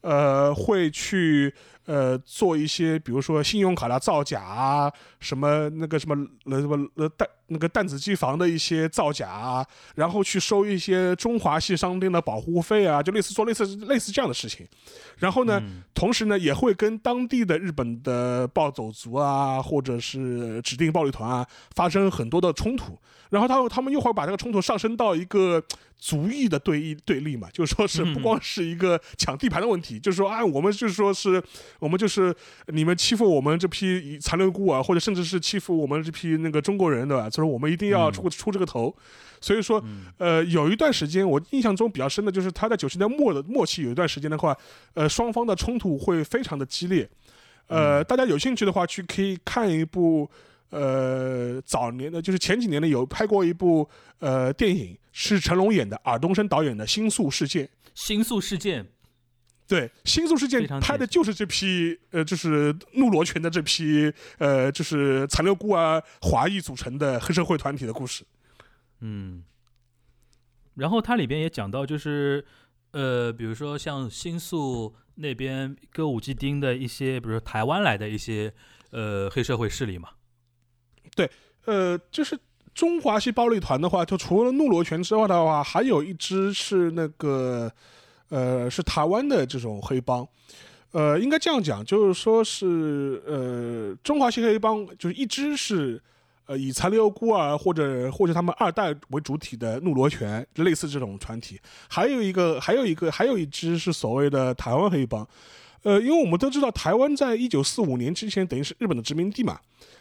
[0.00, 1.52] 呃，会去
[1.86, 6.14] 呃做一些，比如说信用卡的造假啊，什么那个什么
[6.46, 14.66] 呃什么呃弹那个弹子机房的一些造假啊，然后去收一些中华系商店的保护费啊，就类似做类似类似这样的事情。
[15.18, 15.62] 然后呢，
[15.94, 22.98] 同时呢，也会跟当地的日本的暴走族啊，或者是指定暴力团啊，发生很多的冲突。
[23.30, 25.62] 然后他他们又会把这个冲突上升到一个
[26.04, 31.42] 族裔的对立对立嘛，就是说是不光是一个抢地盘的问题，就是说啊，我们就是说是
[31.78, 32.34] 我们就是
[32.66, 37.30] 你们欺负我们这批残留孤儿，或者甚至是欺负我们这批那个中国人，对吧？
[37.30, 38.94] 所以说我们一定要出出这个头。
[39.40, 39.82] 所以说，
[40.18, 44.54] 呃，有一段时间我印象中比较深的就是他在九十年代末的末期有一段时间的话，
[44.92, 47.08] 呃，双方的冲突会非常的激烈。
[47.68, 50.30] 呃，大家有兴趣的话，去可以看一部。
[50.70, 53.88] 呃，早年的就是前几年呢，有拍过一部
[54.18, 57.66] 呃电影，是成龙演的，尔冬升导演的《新宿事件》。
[57.94, 58.84] 新宿事件，
[59.68, 68.24] 对，《新宿事件》拍的就是这批呃，就是怒罗拳的这批呃，就是残留孤儿华裔组成的黑社会团体的故事。
[68.98, 69.44] 嗯，
[70.74, 72.44] 然后它里边也讲到，就是
[72.90, 78.52] 呃，比如说像新宿那边歌舞伎町的一些，比如说台湾来的一些
[78.90, 80.08] 呃黑社会势力嘛。
[81.14, 81.30] 对，
[81.66, 82.36] 呃，就是
[82.74, 87.70] 中华系暴力团的话，就除了怒罗拳之外的话，还有一支是那个，
[88.28, 90.26] 呃，是台湾的这种黑帮，
[90.90, 96.02] 呃，应该这样讲，就是说是，呃，中华系黑帮就是一支是，
[96.46, 105.26] 呃，以残留孤儿或者或者他们二代为主体的怒罗拳，类似这种团体，还有一个，还有一个，还有一支是所谓的台湾黑帮，
[105.84, 109.58] 呃，因为我们都知道台湾在一九四五年之前等于是日本的殖民地嘛。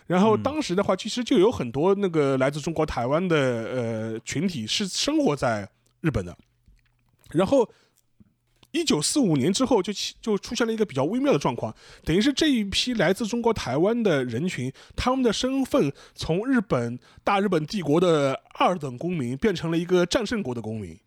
[0.08, 5.70] 然后当时的话，其实就有很多那个来自中国台湾的呃群体是生活在
[6.02, 6.36] 日本的。
[7.32, 7.70] 然后，
[8.72, 11.74] 一九四五年之后，就就出现了一个比较微妙的状况，
[12.04, 20.98] 等于是这一批来自中国台湾的人群，他们的身份从日本大日本帝国的二等公民变成了一个战胜国的公民。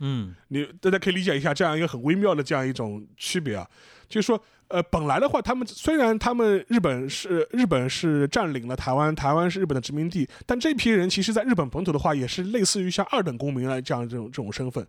[0.00, 3.66] 嗯，你大家可以理解一下这样一个很微妙的这样一种区别啊，
[4.08, 4.42] 就是说。
[4.72, 14.86] 呃，本来的话，他们虽然他们日本是日本是占领了台湾，台湾是日本的殖民地，但这批人其实在日本本土的话，也是类似于像二等公民来这样这种这种身份，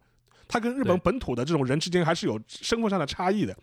[0.47, 3.57] 他跟日本本土的这种人之间还是有身份上的差异的。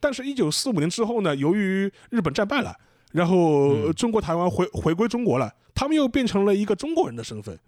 [0.00, 2.74] 但是，一九四五年之后呢，由于日本战败了，
[3.12, 7.58] 然后中国台湾回回归中国了，他们又变成了一个中国人的身份。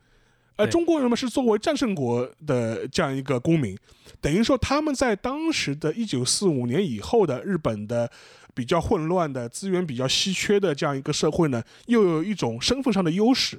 [0.60, 3.76] 呃，中国人们是作为战胜国的这样一个公民，
[4.20, 8.10] 等于说他们在当时的一九四五年以后的日本的
[8.54, 13.58] 比较混乱的资源比较稀缺的这样一个社会呢，又有一种身份上的优势。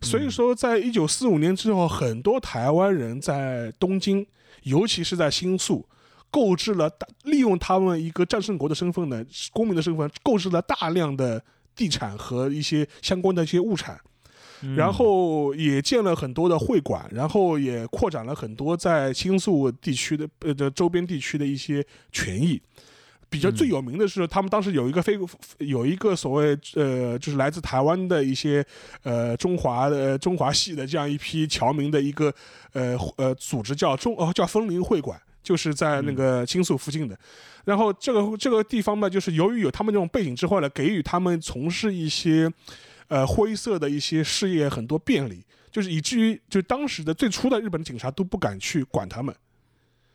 [0.00, 4.26] 所以说，在一九四五年之后，很多台湾人在东京，
[4.62, 5.86] 尤其是在新宿，
[6.30, 9.22] 购置了大利用他们一个战胜国的身份呢，
[9.52, 11.44] 公民的身份，购置了大量的
[11.76, 14.00] 地产和一些相关的一些物产。
[14.76, 22.60] 然后也建了很多的会馆，然后也扩展了很多在新宿地区的呃的周边地区的一些权益。
[23.30, 25.16] 比较最有名的是，他们当时有一个非
[25.58, 28.64] 有一个所谓呃，就是来自台湾的一些
[29.04, 32.34] 呃中华的中华系的这样一批侨民的一个
[32.72, 37.16] 呃呃组织，叫中哦叫枫林会馆，就是在那个新宿附近的。
[37.64, 42.50] 然后这个这个地方呢，就是由于有他们这种背景之后呢，给予他们从事一些。
[43.10, 49.34] 呃，灰色的一些事业很多便利，就是以至于就当时的最初的日本警察都不敢去管他们。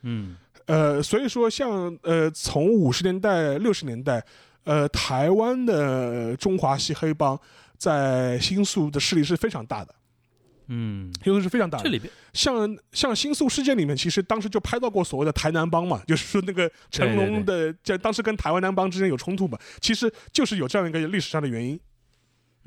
[0.00, 0.34] 嗯，
[0.64, 4.24] 呃，所以说像呃，从五十年代、六十年代，
[4.64, 7.38] 呃，台湾的中华系黑帮
[7.76, 9.94] 在新宿的势力是非常大的。
[10.68, 11.84] 嗯，新宿是非常大的。
[11.84, 21.78] 这里边像像新宿事件里面，其实当时就拍到过所谓的台南帮嘛，就是说那个成龙的，在当时跟台湾南帮之间有冲突嘛，其实就是有这样一个历史上的原因。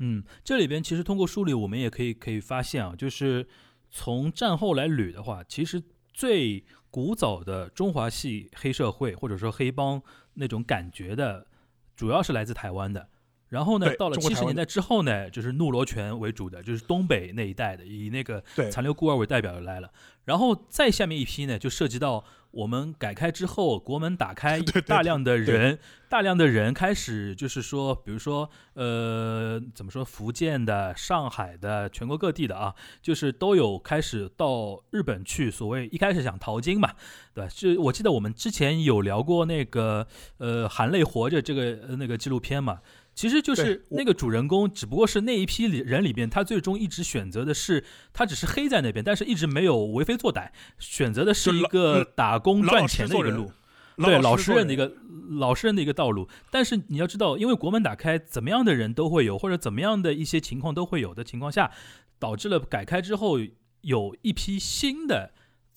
[0.00, 3.46] 嗯，这里边其实通过梳理，我们也可以可以发现啊，就是
[3.90, 5.82] 从战后来捋的话，其实
[6.12, 10.02] 最古早的中华系黑社会或者说黑帮
[10.34, 11.46] 那种感觉的，
[11.94, 13.08] 主要是来自台湾的。
[13.48, 18.40] 然后呢，到了七十年代之后呢，就是怒罗拳为主的，就是东北那一带的，以那个
[18.70, 19.92] 残留孤儿为代表的来了。
[20.24, 25.78] 然后再下面一批呢，就涉及到我们改开之后，国门打开， 大量的对人，
[26.08, 36.92] 大量的人开始就是说，比如说，呃，怎么说，福建的、上海的、全国各地的啊，就是都有开始到日本去，所谓一开始想淘金嘛，
[37.34, 37.48] 对吧？
[37.48, 40.06] 是我记得我们之前有聊过那个
[40.38, 42.80] 呃《含泪活着》这个呃那个纪录片嘛。
[43.14, 53.52] 其实就是那个主人公，只不过是那一批里人里边，他最终一直选择的是，他只是黑在那边，但是一直没有为非作歹，选择的是一个打工赚钱的一个路。
[53.96, 54.90] 对老实实人的一个
[55.32, 61.70] 老实人的一个道路，但是你要知道，因为国门打开，怎么样的人都会有，或者怎么样的一些情况都会有的情况下，
[62.18, 63.38] 导致了改开之后
[63.82, 65.34] 有一批新的，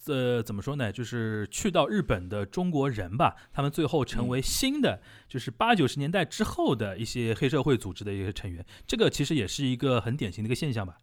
[0.08, 0.91] 呃，怎么说呢？
[0.91, 10.97] 就是去到日本的中国人吧，他们最后成为新的，就是八九十年代之后的一些黑社会组织的一些成员，这个其实也是一个很典型的一个现象吧。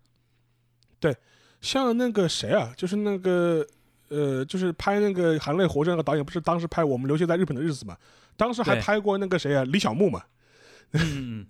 [0.98, 1.16] 对
[1.60, 3.66] 像那个谁啊，就是那个
[4.08, 7.96] 呃，就是拍那个《含泪活着》那个导演，不是当时拍《我们留学在日本的日子》嘛？
[8.36, 10.24] 当时还拍过那个谁啊，李小牧嘛。
[10.92, 11.46] 嗯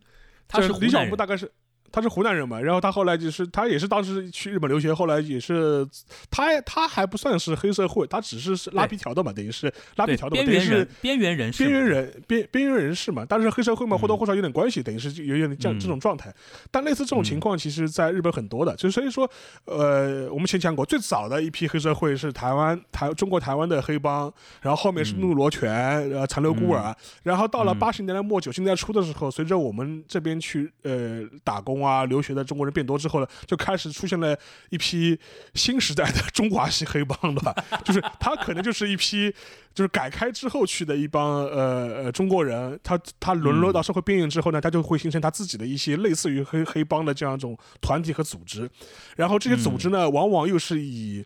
[0.46, 1.50] 他是李小牧大概是
[1.92, 5.86] 他是湖南人嘛，然后他后来就是他也是当时去日本留学，后来也是
[6.30, 16.34] 他他还不算是黑社会，他只是是拉皮条的嘛，等于是拉皮条的嘛，等于是边缘人，边缘人士，边缘人边边缘人士嘛，但是黑社会嘛嗯或多或少有点关系，等于是有点这样嗯这种状态。
[16.70, 19.30] 但类似这种情况，其实在日本很多的，就所以说，
[19.64, 25.20] 呃，我们前讲过，最早的一批黑社会是台湾台中国台湾的黑帮，然后后面是嗯。
[25.20, 25.70] 怒罗拳、
[26.10, 27.78] 呃残留孤儿，然后到了嗯。
[27.78, 34.36] 八十年代末九十年代初的时候，随着我们这边去呃打工啊留学的中国人变多之后呢，就开始出现了
[34.70, 35.18] 一批
[35.54, 37.54] 新时代的 中华系黑帮，对吧？
[37.84, 39.34] 就是他可能就是一批。
[39.72, 48.68] 就是改开之后去的一帮呃呃中国人，他他沦落到社会边缘之后呢，他就会形成他自己的一些类似于黑黑帮的这样一种团体和组织，
[49.16, 51.24] 然后这些组织呢，往往又是以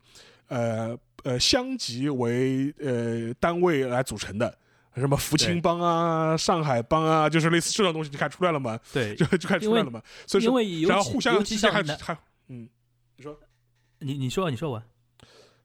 [0.48, 4.58] 呃呃乡级为呃单位来组成的。
[4.96, 10.00] 什么福清帮啊、上海帮啊，就是类似这种东西，就开始出来了嘛，对，就就开始出来了嘛。
[10.26, 12.16] 所以说，然后互相之间还还
[12.48, 12.68] 嗯，
[13.16, 13.38] 你说
[13.98, 14.82] 你你说你说完，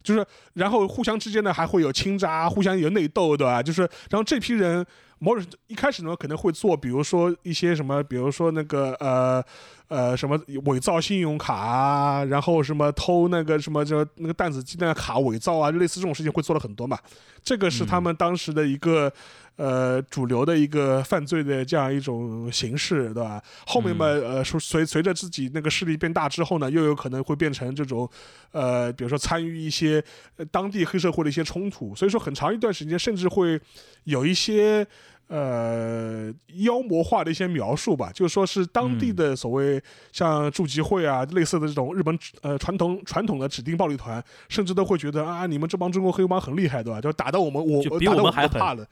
[0.01, 3.61] 就是然后互相之间呢还会有倾轧，互相有内斗，对吧？
[3.61, 4.85] 就是然后这批人
[5.19, 9.43] 某种一开始呢可能会做，比如说一些什么，比如说那个呃
[9.87, 16.97] 呃什么伪造信用卡啊，然后什么偷那个什么就那个弹子机那个卡伪造啊，类似这种事情会做了很多嘛。
[17.43, 19.11] 这个是他们当时的一个。
[19.59, 23.43] 呃，主流的一个犯罪的这样一种形式，对吧？
[23.67, 28.09] 后面嘛，呃，随随随着自己那个势力变大之后呢，又有可能会变成这种，
[28.53, 30.01] 呃，比如说参与一些
[30.37, 33.59] 呃当地黑社会的一些冲突，所以说很长一段时间，甚至会
[34.05, 34.87] 有一些
[35.29, 46.99] 呃妖魔化的一些描述吧，就是说是当地的所谓像筑集会啊类似的这种日本呃传统传统的指定暴力团，甚至都会觉得啊，你们这帮中国黑帮很厉害，对吧？
[46.99, 48.85] 就打到我们我打到我我们还怕了。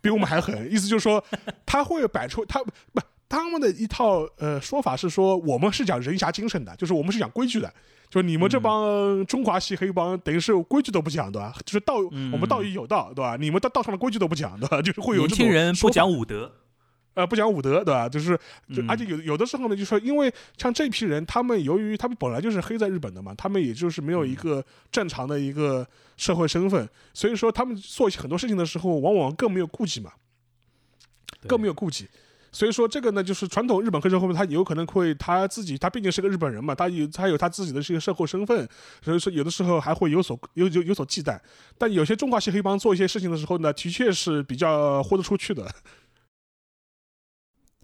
[0.00, 1.20] 比我们还狠，意思就是说，
[1.66, 2.70] 他会摆出他不
[3.28, 7.72] 他们的一套呃说法是说，我们是讲人侠精神的，就是我们是讲规矩的，
[8.08, 11.54] 就你们这帮中华系黑帮等于是规矩都不讲，对吧？
[11.66, 13.36] 就是道、嗯我们道义有道，对吧？
[13.36, 14.80] 你们的道上的规矩都不讲，对吧？
[14.82, 16.50] 就是会有年这种轻人不讲武德，
[17.14, 18.08] 呃，不讲武德，对吧？
[18.08, 18.38] 就是，
[18.88, 30.12] 而且有有的时候呢，就说因为像这批人，他们由于他们本来就是黑在日本的嘛，他们也就是没有嗯一个正常的一个社会身份，所以说他们做很多事情的时候，往往更没有顾忌嘛，
[31.46, 32.08] 更没有顾忌。
[32.58, 38.68] 所以说这个呢，就是传统日本黑社会，他有可能会他自己，他毕竟是个日本人嘛，他有他有他自己的这个社会身份，
[39.00, 41.38] 所以说有的时候还会有所有有有所忌惮。
[41.78, 45.70] 但有些中华系黑帮做一些事情的时候呢，的确是比较豁得出去的。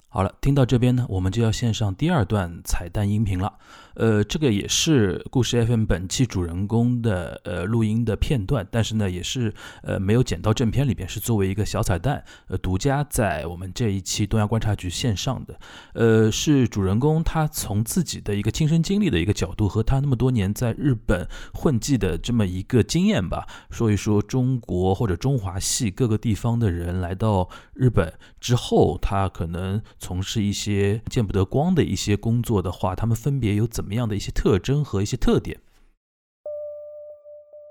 [0.09, 3.59] 好了，听到这边呢，我们就要献上第二段彩蛋音频了。
[3.95, 15.59] 呃，这个也是故事 FM 本期主人公的呃录音的片段，但是呢，也是呃没有剪到正片里边，是作为一个小彩蛋，呃，独家在我们这一期东亚观察局线上的。
[15.93, 35.61] 呃，是主人公他从自己的一个亲身经历的一个角度，和他那么多年在日本混迹的这么一个经验吧，说一说中国或者中华系各个地方的人来到日本之后，他可能从事一些见不得光的一些工作的话，他们分别有怎么样的一些特征和一些特点。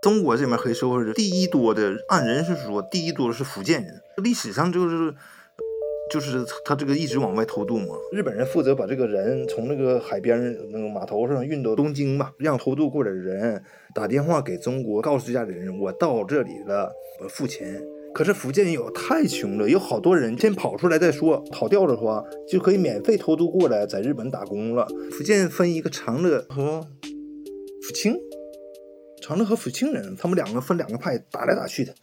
[0.02, 5.16] 中国这边黑社会第一多的，按人是说第一多的是福建人，历史上就是
[6.12, 7.96] 就是他这个一直往外偷渡嘛。
[8.12, 10.38] 日本人负责把这个人从那个海边
[10.72, 13.64] 那个码头上运到东京嘛，让偷渡过来的人
[13.96, 16.92] 打电话给中国，告诉家里人我到这里了，
[17.22, 17.82] 我付钱。
[18.14, 24.88] 可是福建有太穷了，有好多人先跑出来再说，跑掉的话就可以免费偷渡过来，在日本打工了。
[25.12, 26.82] 福建分一个长乐和
[27.82, 28.16] 福清，
[29.22, 31.94] 长乐和福清人，他们两个分两个派打来打去的。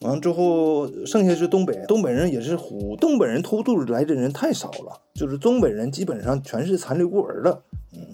[0.00, 7.62] 完了之后，剩下是东北，东北人也是虎，东北人偷渡来的人太少了，就是东北人基本上全是残留孤儿了。
[7.92, 8.12] 嗯，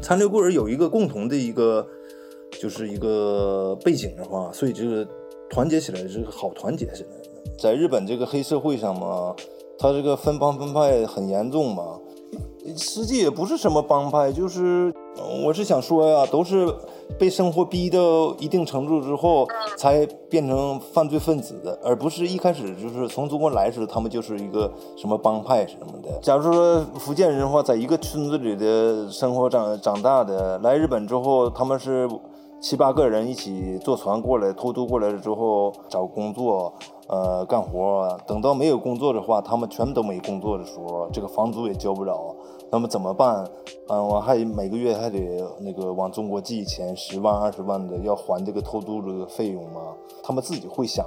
[0.00, 1.86] 残留孤儿有一个共同的一个，
[2.58, 5.06] 就是一个背景的话，所以这个
[5.50, 7.08] 团结起来是好团结起来。
[7.58, 9.34] 在日本这个黑社会上嘛，
[9.78, 11.98] 他这个分帮分派很严重嘛，
[12.76, 14.92] 实际也不是什么帮派，就是
[15.44, 16.74] 我是想说呀，都是。
[17.18, 26.20] 被生活逼到一定程度之后，才变成犯罪分子的，而不是一开始就是从中国来时，他们就是一个什么帮派什么的。
[26.20, 32.06] 假如说福建人的话，在一个村子里的生活长长大的，来日本之后，他们是
[32.60, 36.72] 七八个人一起坐船过来，偷渡过来了之后找工作，
[37.06, 38.18] 呃，干活。
[38.26, 42.34] 等到没有工作的话，他们全都没工作的时候，这个房租也交不了。
[42.70, 43.48] 那么怎么办？
[43.88, 45.18] 嗯，我还每个月还得
[45.60, 49.80] 那个往中国寄钱，十万二十万的要还这个偷渡这个费用吗？
[50.24, 51.06] 他们自己会想，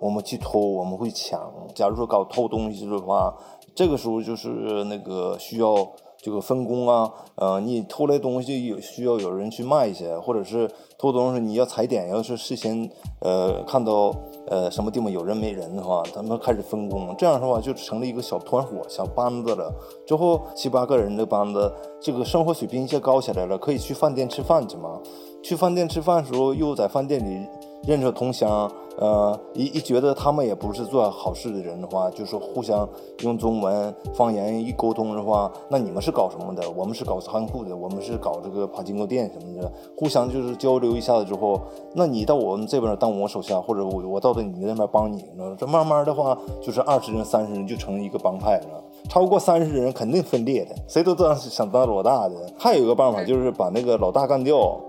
[0.00, 1.52] 我们去偷，我们会抢。
[1.74, 3.34] 假如说搞偷东西的话，
[3.74, 5.86] 这个时候就是那个需要。
[6.26, 10.68] 这个分工啊，呃，你偷来东西有需要有人去卖去，或者是
[10.98, 14.12] 偷东西你要踩点，要是事先呃看到
[14.48, 19.72] 呃什么地方有人没人的话，他们开始分工，这样的话就成了一个小团伙、小班子了。
[20.04, 25.00] 之后七八个人的班子，这个生活水平一下高起来了，可以去饭店吃饭去嘛。
[25.44, 27.46] 去饭店吃饭的时候，又在饭店里
[27.86, 28.70] 认识同乡。
[28.98, 32.88] 呃，一一觉得他们也不是做好事的人的话，就是互相
[33.20, 36.62] 用中文方言一沟通的话，那你们是搞什么的？
[36.70, 41.60] 我们是搞仓库的，我们是搞这个爬金钩店什么的，互相就是交流一下子之后，
[41.92, 45.22] 那你到我们这边当我手下，或者我我到你那边帮你，
[45.58, 52.34] 这慢慢的话就是二十人、三十人就成一个帮派了，超过三十人肯定分裂的，谁都当想当老大的。
[52.58, 54.80] 还有一个办法就是把那个老大干掉，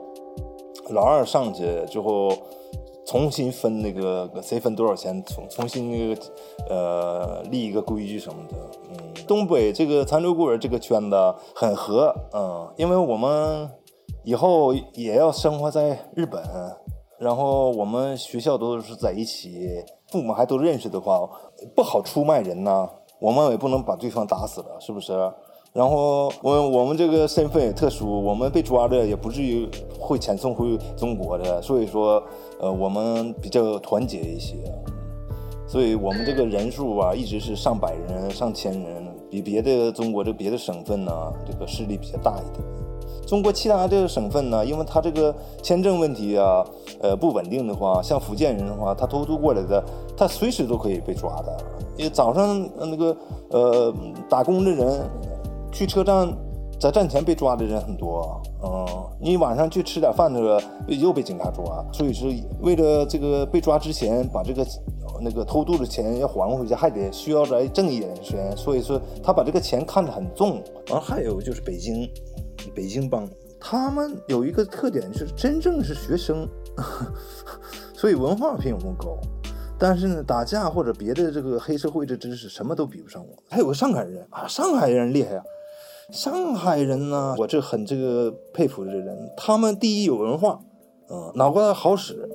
[0.92, 2.32] 老二上去之后。
[3.08, 6.22] 重新分那个谁分多少钱，重重新那个
[6.70, 8.56] 呃立一个规矩什么的。
[8.92, 11.16] 嗯，东北这个残留孤儿这个圈子
[11.56, 13.70] 很和，嗯，因为我们
[14.26, 16.44] 以后也要生活在日本，
[17.18, 19.82] 然后我们学校都是在一起，
[20.12, 21.18] 父母还都认识的话，
[21.74, 22.90] 不好出卖人呐。
[23.20, 25.14] 我们也不能把对方打死了，是不是？
[25.74, 29.68] 然后我我们这个身份也特殊，我们被抓着也不至于
[30.00, 32.22] 会遣送回中国的，所以说，
[32.60, 34.56] 呃，我们比较团结一些，
[35.68, 41.12] 所以我们这个人数啊，一直是上百人、上千人，比别的中国这别的省份呢，
[41.46, 42.64] 这个势力比较大一点。
[43.26, 46.66] 中国其他这个省份呢，因为他这个签证问题啊，
[47.02, 49.84] 呃，不稳定的话，像福建人的话，他偷渡过来的，
[50.16, 51.58] 他随时都可以被抓的。
[51.98, 53.18] 因为早上那个
[53.50, 53.94] 呃
[54.30, 55.02] 打工的人。
[55.70, 56.28] 去车站，
[56.80, 58.86] 在站前被抓的人很多，嗯，
[59.20, 62.28] 你晚上去吃点饭，那个又被警察抓，所以是
[62.62, 64.66] 为了这个被抓之前把这个
[65.20, 70.64] 那个偷渡的钱要还回去，还得需要来挣一点钱，所以说他把这个钱看得很重。
[70.92, 72.08] 完还有就是北京，
[72.76, 73.28] 北京帮，
[73.60, 76.48] 他们有一个特点是真正是学生，
[77.98, 79.18] 所以文化比我高，
[79.80, 83.44] 但是呢，打架或者别的这个黑社会的知识什么都比不上我。
[83.50, 85.44] 还有个上海人啊，上海人厉害啊。
[86.14, 90.62] 上海人呢，我这很这个佩服这人，他们第一有文化，
[91.10, 92.30] 嗯，脑瓜子好使，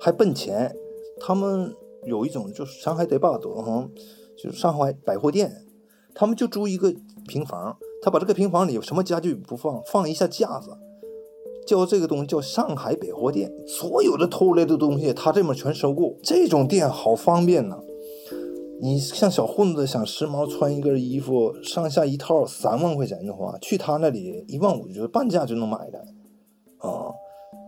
[0.00, 0.74] 还奔钱。
[1.20, 1.72] 他们
[2.04, 3.88] 有一种就是上海得霸道哈，
[4.36, 5.64] 就是上海百货店，
[6.16, 6.92] 他们就租一个
[7.28, 10.76] 平房，他把这个平房里有什么家具不放，放一下架子，
[11.64, 17.78] 叫这个东西叫上海百货店，所有的偷来的东西他这面全收购，这种店好方便呢。
[18.84, 26.00] 你像小混子想时髦穿一个衣服上下一套三万块钱的话，去他那里一万五就半价就能买的，
[26.78, 27.06] 啊，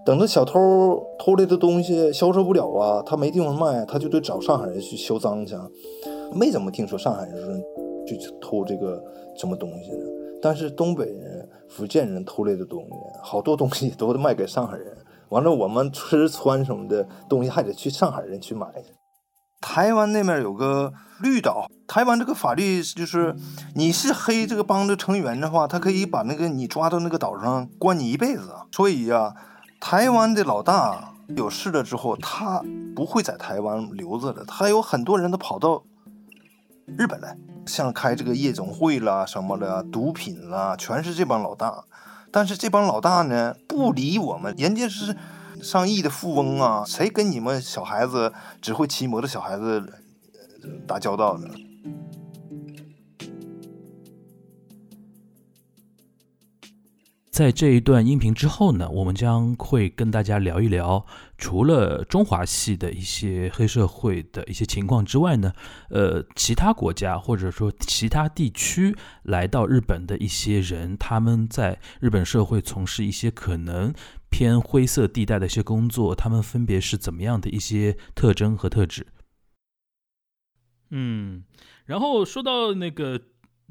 [0.04, 5.54] 等着小偷偷来的东西销售不了啊，他没地方卖，他就得找上海人去销赃去，
[6.34, 7.62] 没怎么听说上海人
[8.04, 9.00] 去偷这个
[9.36, 9.98] 什么东西的，
[10.42, 12.90] 但是东北人、福建人偷来的东西，
[13.22, 14.92] 好多东西都得卖给上海人，
[15.28, 18.66] 完了我们吃穿什么的东西还得去上海人去买。
[18.82, 18.88] 去。
[19.66, 23.34] 台湾那面有个绿岛，台湾这个法律就是，
[23.74, 28.54] 你是黑这个帮的成员的话，他可以把那个你抓到那个岛上关你一辈子。
[28.70, 29.34] 所以呀，
[29.80, 32.62] 台湾的老大有事了之后，他
[32.94, 35.82] 不会在台湾留着的，他有很多人都跑到
[36.84, 37.34] 日本来，
[37.64, 41.84] 像开这个夜总会啦什么的，毒品啦，全是这帮老大。
[42.30, 45.16] 但是这帮老大呢，不理我们，人家是。
[45.62, 50.00] 上亿的富翁啊，谁跟你们小孩子只会骑摩的小孩子
[50.86, 51.48] 打交道呢？
[57.30, 61.04] 在这一段音频之后呢，我们将会跟大家聊一聊
[61.44, 65.52] 除了中华系的一些黑社会的一些情况之外呢，
[65.90, 73.92] 呃，其他国家或者说其他地区来到日本的一些人，他们在日本社会从事一些可能
[74.30, 79.06] 偏灰色地带的一些工作，他们分别是怎么样的一些特征和特质？
[80.92, 81.44] 嗯，
[81.84, 83.20] 然后说到那个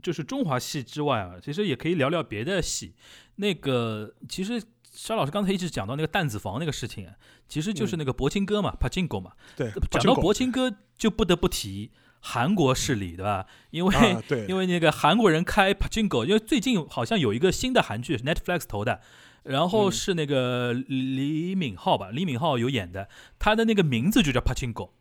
[0.03, 2.93] 就是中华系之外啊，其实也可以聊聊别的系。
[3.37, 4.61] 那个其实。
[4.93, 7.09] 沙老师刚才一直讲到那个弹子房那个事情，
[7.49, 9.33] 其实就是那个博清哥嘛，帕金狗嘛。
[9.57, 13.47] 对，讲到博清哥就不得不提韩国势力，对吧？
[13.71, 13.95] 因为
[14.47, 19.01] 因为那个韩国人开帕金狗，因为最近好像有一个新的韩剧是 Netflix 投的，
[19.41, 24.93] 然后是那个李敏镐吧，李敏镐有演的，他的那个名字就叫帕金狗，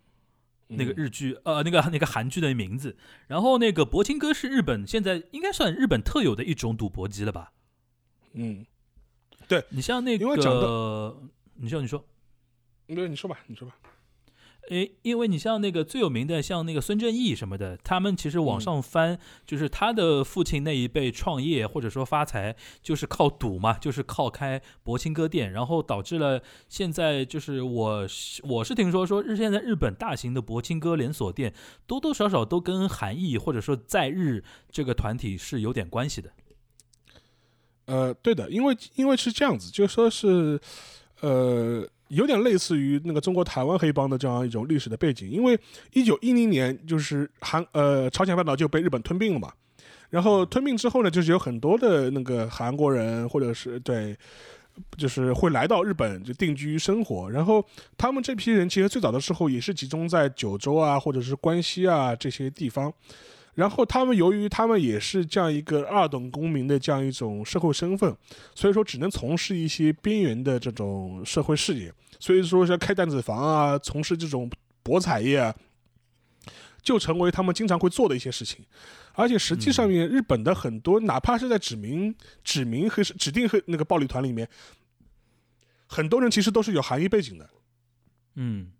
[0.68, 2.97] 那个日剧呃那个那个韩剧的名字。
[3.26, 7.53] 然后那个博清哥是日本现在应该算日本特有的一种赌博机了吧？
[8.32, 8.64] 嗯。
[9.53, 10.24] 对你像那个，
[11.57, 12.03] 你说你说，
[12.86, 13.74] 对，你说吧，你说吧。
[14.70, 28.07] 诶，因为你像那个最有名的，像那个孙正义什么的，他们其实往上翻，就是他的父亲那一辈创业或者说发财，就是靠赌嘛，就是靠开博清哥店，然后导致了现在就是我
[28.44, 31.53] 我是听说说日现在日本大型的博清哥连锁店
[31.86, 36.30] 多多少少都跟韩裔或者说在日这个团体是有点关系的。
[37.87, 40.59] 呃，对的，因为因为是这样子，就说是，
[41.20, 45.28] 呃，有点类似于那个中国台湾黑帮的这样一种历史的背景。
[45.28, 45.59] 因为
[45.93, 49.53] 一九一零年，就是韩呃朝鲜半岛就被日本吞并了嘛，
[50.11, 54.16] 然后吞并之后呢，就是有很多的那个韩国人或者是对，
[54.97, 57.28] 就是会来到日本就定居生活。
[57.30, 57.64] 然后
[57.99, 62.93] 他们这批人其实最早的时候也是集中在九州啊，或者是关西啊这些地方。
[63.55, 68.16] 然后他们由于他们也是这样一个二等公民的这样一种社会身份，
[68.55, 71.92] 所以说只能从事一些边缘的这种社会事业。
[72.18, 74.50] 所以说像开弹子房啊，从事这种
[74.82, 75.55] 博彩业啊，
[76.80, 78.64] 就成为他们经常会做的一些事情。
[79.14, 84.48] 而且实际上面，日本的很多哪怕是在指名指名黑指定黑那个暴力团里面，
[85.86, 87.50] 很多人其实都是有韩裔背景的。
[88.36, 88.72] 嗯。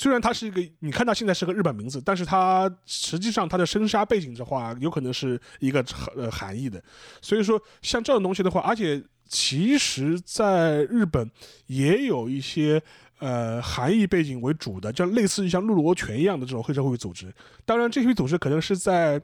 [0.00, 5.84] 虽然他是一个，你看他现在是个日本名字，但是他实际上他的生杀背景的话，有可能是一个
[6.16, 6.80] 呃含义的。
[7.20, 11.28] 所以说，像这种东西的话，而且其实在日本
[11.66, 12.80] 也有一些
[13.18, 17.34] 呃含义背景为主的，就类似于像陆罗拳一样的这种黑社会组织。
[17.64, 19.20] 当然，这些组织可能是在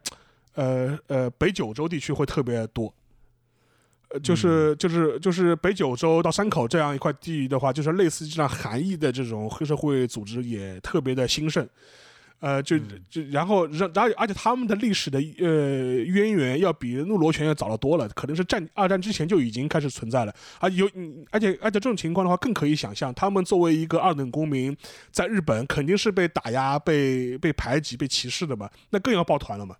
[0.55, 2.93] 呃呃北九州地区会特别多。
[4.23, 11.69] 就是就是就是北九州到山口这样一块地域的话，就是类似这样含义的这种黑社会组织也特别的兴盛，
[12.41, 15.47] 呃，就就然后让而而且他们的历史的呃
[16.05, 20.35] 渊源要比怒罗拳要早得多了，可能是战二战之前就已经开始存在了。
[20.59, 20.89] 啊有
[21.31, 24.77] 而且而且这种情况的话更可以想象，他们作为一个二等公民，
[25.11, 29.75] 在日本肯定是被打压、被被排挤、被歧视的嘛，那更要抱团了嘛，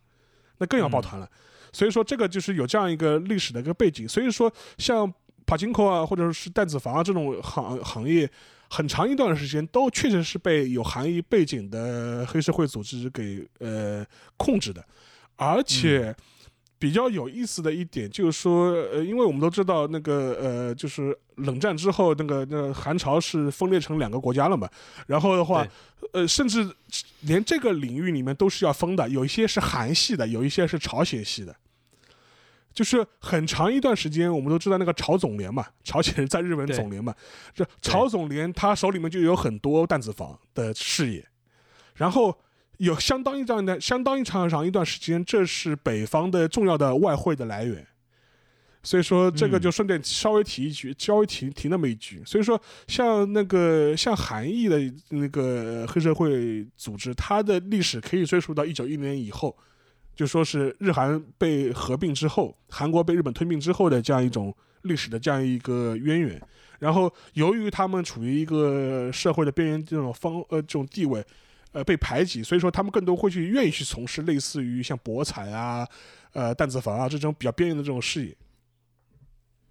[0.59, 1.29] 那更要抱团了。
[1.75, 4.09] 所以说，这个就是有这样一个历史的一个背景。
[4.09, 5.13] 所以说，像
[5.45, 8.31] 帕金科啊，或者是弹子房啊这种行行业，
[8.71, 14.07] 很长一段时间都确实是被有行业背景的黑社会组织给呃
[14.37, 14.83] 控制的。
[15.37, 16.15] 而且
[16.79, 24.69] 比较有意思的一点就是说，呃，因为我们都知道那个呃，就是冷战之后，那个那个韩朝是分裂成两个国家了嘛。
[25.07, 25.67] 然后的话，
[26.13, 26.71] 呃，甚至
[27.23, 31.55] 连这个领域里面都是要分的，有一些是韩系的，有一些是朝鲜系的。
[32.75, 37.15] 就是很长一段时间，我们都知道那个朝总联嘛，朝鲜人在日本总联嘛，
[37.55, 41.25] 这朝总联他手里面就有很多弹子房的事业，
[41.95, 42.37] 然后
[42.79, 47.87] 有相当一段的相当一长长一段时间，这是北方的重要的外汇的来源，
[48.83, 59.57] 所以说这个就顺便稍微提一句，稍微提提那么一句，所以说像那个像韩裔的那个黑社会组织，它的历史可以追溯到一九一零年以后。
[60.15, 66.41] 就说是日韩被合并之后，韩国被日本吞并之后的这样一种历史的这样一个渊源。
[66.79, 71.25] 然后由于他们处于一个社会的边缘这种方呃这种地位，
[71.73, 75.87] 呃被排挤，所以说他们更多会去愿意去从事类似于像博彩啊、
[76.33, 78.37] 呃弹子房啊这种比较边缘的这种事业。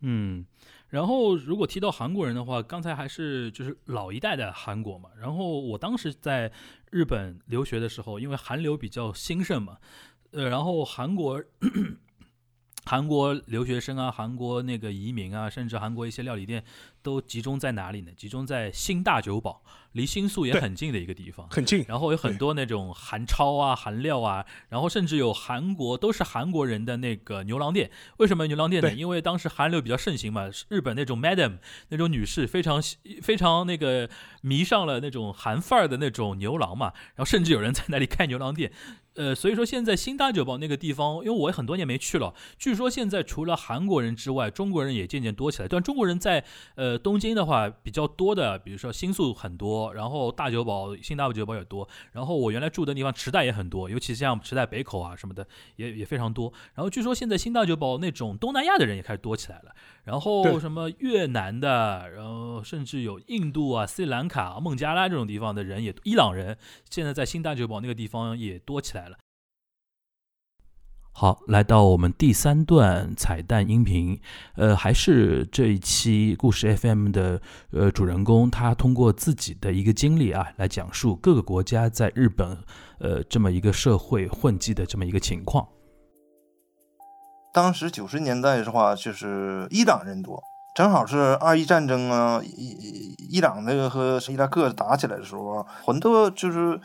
[0.02, 0.46] 嗯，
[0.90, 5.10] 然后如果提到韩国人的话，刚才还是就是老一代的韩国嘛。
[5.20, 6.52] 然后我当时在
[6.90, 9.78] 日本留学的时候，因为韩流比较兴盛嘛。
[10.34, 11.42] 呃，然后韩国，
[12.86, 16.64] 韩国留学生啊，韩国那个移民啊，甚至韩国一些料理店，
[17.04, 18.12] 都集中在哪里呢？
[18.16, 21.48] 集中在新大酒堡，离新宿也很近的一个地方。
[21.50, 21.84] 很近。
[21.88, 27.92] 然后有很多那种韩超啊、韩料啊，然后甚至有韩国都是韩国人的那个牛郎店。
[28.18, 28.94] 为什么牛郎店呢？
[28.94, 32.82] 因为当时韩流比较盛行嘛，日本那种 madam 那种女士非常
[33.22, 34.10] 非常那个
[34.42, 38.72] 迷上了那种韩范儿的那种牛郎嘛，然后甚至有人在那里开牛郎店。
[39.16, 45.68] 呃，所以说现在新大酒堡那个地方，因为我也很多年没去了，据说现在除了韩国人之外，中国人也渐渐多起来。
[45.68, 46.44] 但中国人在
[46.74, 56.52] 呃东京的话比较多的，比如说新宿很多，然后大久保、新大久保也多，然后我原来住的地方池袋也很多，尤其像池袋北口啊什么的也也非常多。
[56.74, 59.72] 然后据说现在新大久保那种东南亚的人也开始多起来了，
[60.04, 66.58] 然后什么越南的，然后甚至有印度啊、斯里兰卡、孟加拉这种地方的人也，伊朗人
[66.90, 69.18] 现在在新大久保那个地方也多起来了。
[71.16, 74.20] 好，来到我们第三段彩蛋音频，
[74.56, 77.40] 呃，还是这一期故事 FM 的
[77.72, 82.58] 呃主人公，他通过自己的一个经历啊，来讲述各个国家在日本
[83.00, 85.68] 呃这么一个社会混迹的这么一个情况。
[87.54, 90.42] 当时九十年代的话，就是伊朗人多，
[90.76, 96.80] 正好是二一战争啊，伊伊朗那个和伊拉克打起来的时候，很多就是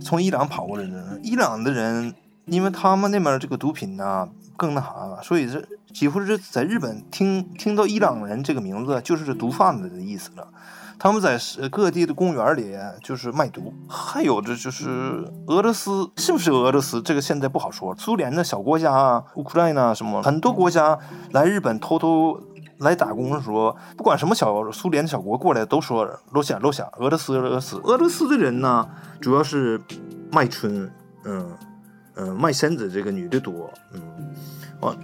[0.00, 1.20] 从伊朗跑过来的人。
[1.24, 2.14] 伊朗的人，
[2.46, 10.48] 因为他们那边这个毒品呢、更那啥，所以是几乎是在日本听听到伊朗人这个名字，就是毒贩子的意思了。
[10.96, 11.36] 他们在
[11.70, 12.72] 各地的公园里
[13.02, 17.02] 就是卖毒，还有的就是俄罗斯，是不是俄罗斯？
[17.02, 17.94] 这个现在不好说。
[17.96, 20.96] 苏联的小国家啊，乌克兰呐什么，很多国家
[21.32, 22.40] 来日本偷偷
[22.78, 27.76] 来打工的时候，不管什么小苏联的小国过来，都说罗夏罗夏，俄罗斯俄罗斯。
[27.82, 28.88] 俄罗斯的人呢，
[29.20, 29.80] 主要是
[30.30, 30.90] 卖春，
[31.24, 31.50] 嗯
[32.16, 34.00] 嗯，卖身子这个女的多，嗯，
[34.80, 34.96] 哦，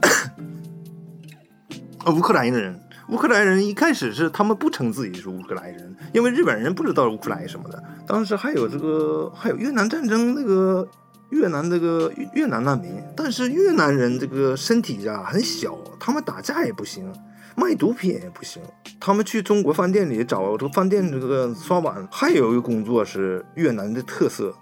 [2.05, 2.79] 哦乌克兰的人。
[3.09, 7.83] 乌克兰人一开始是他们不称自己是乌克兰人，因为日本人不知道乌克兰什么的。
[8.07, 10.87] 当时还有这个，还有越南战争那个
[11.31, 17.13] 越南这个越越南难民，但是越南人这个身体呀很小，他们打架也不行，
[17.57, 18.63] 卖毒品也不行。
[19.01, 24.55] 他们去中国饭店里找这个饭店这个刷碗，还有一个工作是越南的特色，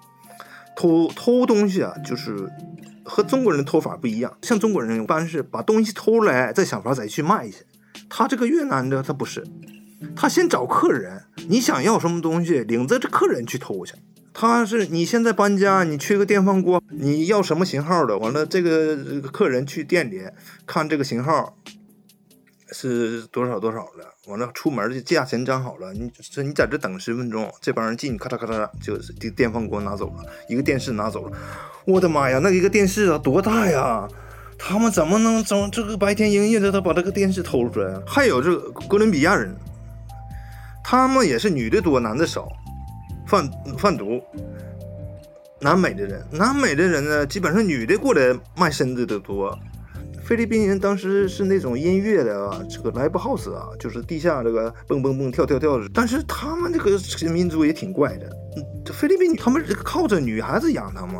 [0.79, 2.49] 偷偷东西啊，就是
[3.05, 4.33] 和中国人的偷法不一样。
[4.43, 7.65] 像中国人一般是把东西偷来，再想法再去卖去。
[8.09, 9.45] 他这个越南的他不是，
[10.15, 13.95] 他先找客人，你想要什么东西，领着这客人去偷去。
[14.33, 18.17] 他是你现在搬家，你缺个电饭锅，你要什么型号的？
[18.17, 20.23] 完了，这个这个客人去店里
[20.65, 21.59] 看这个型号
[22.73, 31.37] 是多少多少的，完了出门就价钱讲好了，你这你在这等十分钟，这帮人进，咔嚓咔嚓就是电电饭锅拿走了，一个电视拿走了。
[31.85, 34.07] 我的妈呀，那一个电视啊多大呀！
[34.59, 37.95] 他们怎么能从这个白天营业的，他把这个电视偷出来？
[38.07, 39.55] 还有这个哥伦比亚人，
[40.83, 42.49] 他们也是女的多，男的少，
[43.27, 43.49] 贩
[43.79, 44.23] 贩毒。
[45.61, 49.59] 南美的人，南美的人呢，基本上女的过来卖身子的多。
[50.29, 55.89] 菲律宾人当时是那种音乐的啊，这个 live house 啊，就是地下这个蹦蹦蹦跳跳跳的。
[55.95, 61.15] 但是他们这个民族也挺怪的，嗯这菲律宾他们这个靠着女孩子养他们。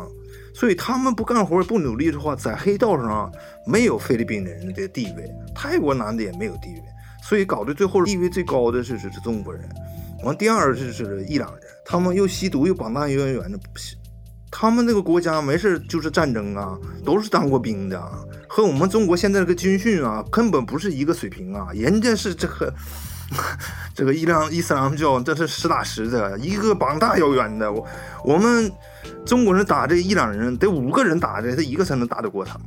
[0.53, 3.31] 所以他们不干活不努力的话，在黑道上
[3.65, 6.83] 没有菲律宾人的地位，泰国男的也没有地位，
[7.23, 9.67] 所以搞得最后地位最高的是是是中国人，
[10.23, 13.57] 完第二是是伊朗人，他们又吸毒又绑大员员的，
[14.51, 17.99] 他们那个国家没事就是战争啊，都是当过兵的，
[18.47, 22.73] 和我们中国现在这个军训啊根本不是一个水平啊，人家是这个。
[23.93, 27.71] 这个伊朗伊斯兰教这是实打实的，一个膀大腰圆的。
[27.71, 27.87] 我
[28.25, 28.71] 我们
[29.23, 32.63] 中国人打这伊朗人得五个人打的，他一个才能打得过他们。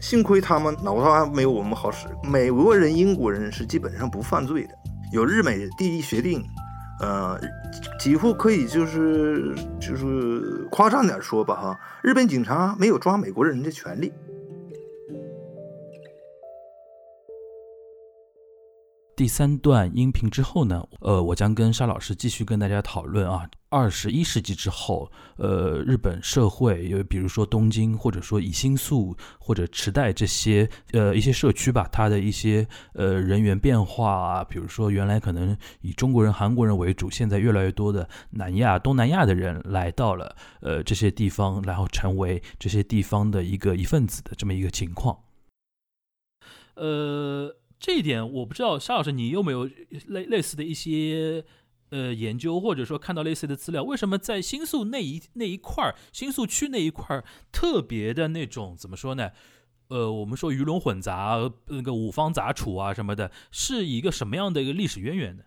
[0.00, 2.08] 幸亏他们脑袋没有我们好使。
[2.24, 4.70] 美国人、英国人是基本上不犯罪的，
[5.12, 6.44] 有日美第一协定，
[7.00, 7.40] 呃，
[7.98, 14.12] 几乎可以就是就是夸张点说吧哈，日本警察没有抓美国人的权利。
[19.20, 45.18] 第三段音频之后呢，呃，我将跟沙老师继续跟大家讨论啊，二十一世纪之后，呃，日本社会有比如说东京或者说以新宿或者池袋这些呃一些社区吧，它的一些呃人员变化啊，比如说原来可能以中国人、韩国人为主，现在越来越多的南亚、东南亚的人来到了呃这些地方，然后成为这些地方的一个一份子的这么一个情况，
[46.76, 47.54] 呃。
[47.80, 49.64] 这一点我不知道沙老师你有没有
[50.08, 51.42] 类类似的一些
[51.88, 53.82] 呃研究或者说看到类似的资料？
[53.82, 59.30] 为什么在新宿那一那一块儿新宿区那一块儿特别的那种怎么说呢？
[59.88, 65.44] 呃我们说鱼龙混杂那个五方杂处啊什么的是一个什么样的一个历史渊源呢？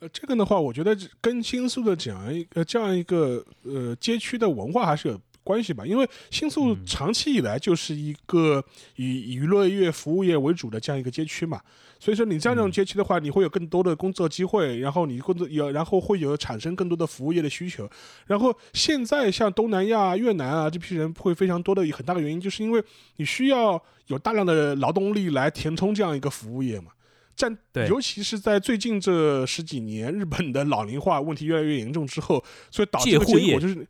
[0.00, 5.86] 呃这个的话我觉得跟新宿的讲一呃这样一个呃街区的文化还是有关系吧。
[5.86, 8.62] 因为新宿嗯长期以来就是一个
[8.96, 11.60] 以娱乐业、服务业为主的这样一个街区嘛，
[11.98, 17.88] 所以说你这样这种嗯街区的话，你会有更多的工作机会，然后你工作有，然后会有产生更多的服务业的需求。
[18.26, 22.84] 然后现在像东南亚、越南啊这批人会非常多的很大的原因，就是因为
[23.16, 26.92] 你需要有大量的劳动力来填充这样一个服务业嘛。
[27.38, 33.86] 占，对尤其是在最近这十几年，日本的老龄化问题越来越严重之后，所以导致的结果就是，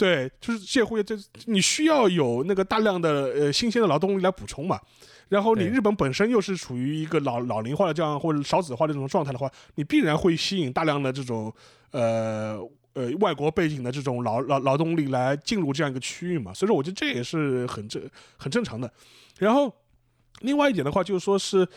[0.00, 4.80] 对，就是借户业，这你需要有那个大量的呃新鲜的劳动力来补充嘛。
[5.28, 11.52] 然后你日本本身又是处于一个老老龄化的这样或者少子化的这种状态的话，你必然会吸引大量的这种
[11.90, 12.58] 呃
[12.94, 16.54] 呃外国背景的这种劳劳劳动力来进入这样一个区域嘛。
[16.54, 18.02] 所以说，我觉得这也是很正
[18.38, 18.90] 很正常的。
[19.38, 19.70] 然后
[20.40, 21.68] 另外一点的话，就是说是。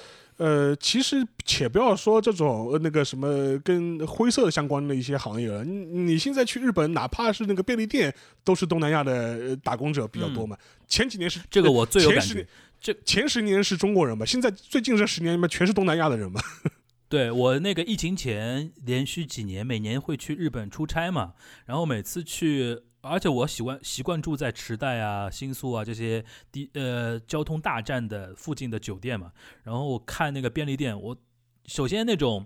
[0.43, 8.13] 呃，其实且不要说这种呃那个什么跟灰色相关的一些行业了，你你现在去日本，哪怕是那个便利店，
[8.43, 10.57] 都是东南亚的呃打工者比较多嘛。
[10.85, 12.45] 前几年是这个我最有感觉。
[12.81, 16.41] 这前十年是中国人嘛，现在最近这十年嘛全是东南亚的人嘛。
[17.07, 21.33] 对我那个疫情前连续几年，每年会去日本出差嘛，
[21.65, 29.31] 然后每次去，而且我喜欢习惯住在池袋啊、新宿啊这些地呃交通大站的附近的酒店嘛，
[29.63, 31.17] 然后我看那个便利店，我
[31.65, 32.45] 首先那种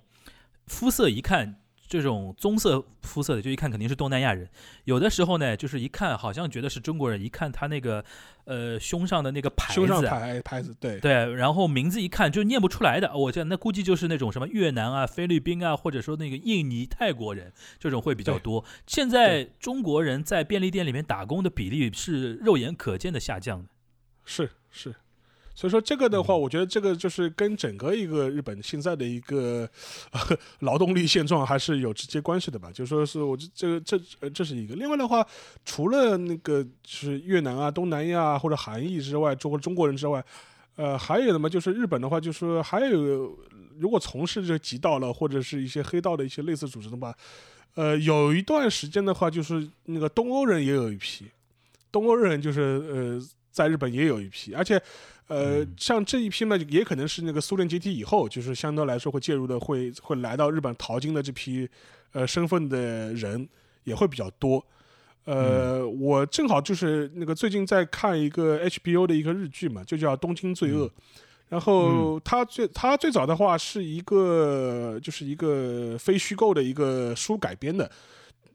[0.65, 1.61] 肤色一看。
[1.87, 4.49] 这种棕色肤色的，就一看肯定是东南亚人。
[4.83, 8.03] 有的时候呢，就是一看好像觉得是中国人，一看他那个
[8.43, 18.65] 呃胸上的那个牌子、啊，胸上牌牌子，对对，然后名字一看就念不出来的，我这那估计就是那种什么越南啊、菲律宾啊，或者说那个印尼、泰国人这种会比较多。
[18.85, 23.69] 现在中国人在便利店里面打工的比例是肉眼可见的下降的。
[24.25, 24.93] 是是。
[25.57, 29.67] 所以说这个的话，嗯我觉得这个就是跟整个一个日本现在的一个、
[30.11, 30.19] 呃、
[30.61, 32.69] 劳动力现状还是有直接关系的吧。
[32.71, 34.75] 就说是我这这个这呃这是一个。
[34.75, 35.25] 另外的话，
[35.65, 40.23] 除了那个是越南啊、东南亚啊或者韩裔之外，中国中国人之外，
[40.75, 43.35] 呃，还有的嘛，就是日本的话，就是说还有
[43.79, 47.11] 如果从事这个极道了或者是一些黑道的一些类似组织的话，
[47.73, 51.25] 呃，有一段时间的话，就是那个东欧人也有一批，
[51.91, 53.19] 东欧人就是呃
[53.51, 54.79] 在日本也有一批，而且。
[55.27, 61.67] 呃嗯，像这一批呢，也可能是那个苏联解体以后，就是相对来说会介入的，会会来到日本淘金的这批
[62.13, 63.47] 呃身份的人
[63.83, 64.65] 也会比较多。
[65.25, 70.87] 呃，我正好就是那个最近在看一个 HBO 的一个日剧嘛，就叫《东京罪恶》。
[71.49, 77.89] 然后它最它最早的话是一个就是一个非虚构的一个书改编的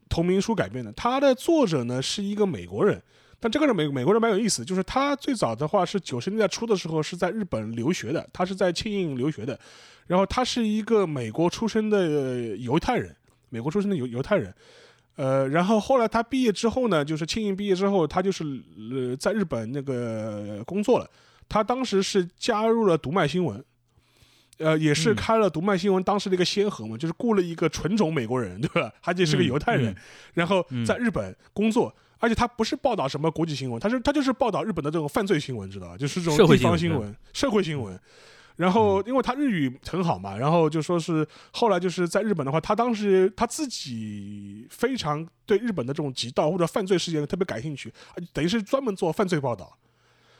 [0.09, 2.99] 同名书改编的，它的作者呢是一个美国人。
[3.43, 9.59] 但这个人美美国人蛮有意思，就是他最早的话是九十年代初的时候是在日本留学的，他是在庆应留学的，
[10.07, 13.13] 然后他是一个美国出生的犹太人，
[13.49, 14.55] 美国出生的犹犹太人，
[15.17, 21.09] 呃，然后后来他毕业之后呢，就是庆应毕业之后，他就是呃在日本那个工作了，
[21.49, 23.61] 他当时是加入了读卖新闻。
[24.59, 25.15] 呃，也是嗯。
[25.15, 28.93] 开了读卖新闻当时的一个先河嘛，就是雇了一个纯种美国人，对吧？
[29.01, 29.95] 而且是个嗯犹太人，嗯。
[30.35, 30.85] 然后嗯。
[30.85, 31.93] 在日本工作，
[32.23, 35.97] 而且他不是报道什么国际新闻，他是他就是报道日本的这种犯罪新闻，知道吧？
[35.97, 37.99] 就是这种地方新闻社会新闻。
[38.55, 49.77] 然后，因为他日语很好嘛，然后就说是后来就是在日本的话，他当时他自己非常对日本的这种极道或者犯罪事件特别感兴趣，啊等于是专门做犯罪报道。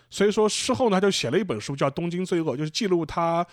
[0.10, 3.46] 所以说事后呢，他就写了一本书叫《东京罪恶》，就是记录他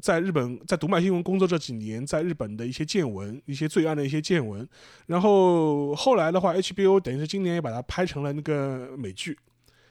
[0.00, 4.66] 在日本在读卖新闻工作这几年，在日本的一些见闻、一些罪案的一些见闻。
[5.06, 9.38] 然后后来的话，HBO 等于是今年也把它拍成了那个美剧，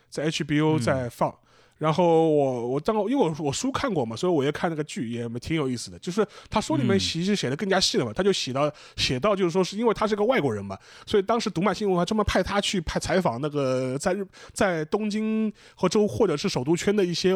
[0.10, 1.34] 在 HBO 嗯在放。
[1.78, 5.98] 然后我我当因为我我书看过嘛，所以我也看那个剧也挺有意思的。
[5.98, 14.24] 就是他书里面嗯其实写的更加细了嘛，他就写到写到就是说是因为他是个外国人嘛，所以当时读卖新闻还专门派他去派采访那个在日
[14.54, 17.34] 在东京和州或者是首都圈的一些。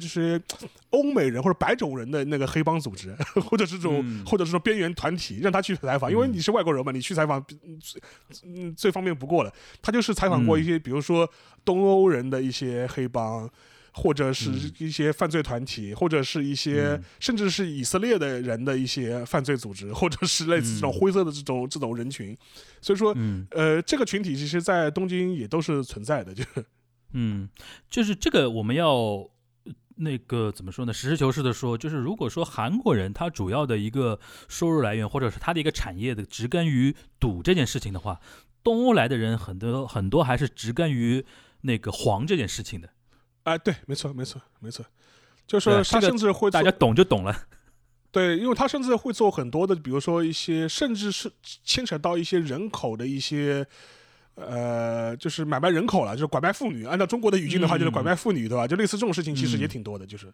[0.00, 0.40] 就是
[0.88, 3.14] 欧美人或者白种人的那个黑帮组织，
[3.48, 4.24] 或者是这种、嗯。
[4.24, 6.32] 或者是说边缘团体，让他去采访，因为嗯。
[6.32, 8.02] 你是外国人嘛，你去采访嗯最
[8.44, 9.52] 嗯最方便不过了。
[9.82, 10.60] 他就是采访过嗯。
[10.60, 11.30] 一些，比如说
[11.64, 13.48] 东欧人的一些黑帮，
[13.92, 14.72] 或者是嗯。
[14.78, 17.04] 一些犯罪团体，或者是一些、嗯。
[17.20, 20.98] 甚至是以色列的人的一些犯罪组织，或者是类似这种嗯。
[20.98, 22.36] 灰色的这种、这种人群。
[22.80, 23.46] 所以说，嗯。
[23.50, 26.42] 呃，这个群体其实在东京也都是存在的，就
[27.12, 27.48] 嗯，
[27.90, 29.28] 就是这个我们要呃
[30.00, 30.92] 那个怎么说呢？
[30.92, 34.18] 实事求是的说，就是如果说韩国人他主要的一个
[34.48, 38.20] 收入来源，或者是他的一个产业的植根于赌这件事情的话，
[38.62, 41.24] 东欧来的人很多很多还是植根于
[41.60, 42.88] 那个黄这件事情的。
[43.44, 44.84] 哎、对，没错，没错，没错，
[45.46, 47.46] 就对啊说他甚至会做大家懂就懂了。
[48.12, 51.30] 对，因为他甚至会做很多的，比如说一些，甚至是
[51.64, 53.66] 牵扯到一些人口的一些，
[54.34, 56.86] 呃，就是买卖人口了，就是拐卖妇女。
[56.86, 58.66] 按照中国的语境的话，就是拐卖妇女，对吧？
[58.66, 60.32] 就类似这种事情，其实也挺多的，就是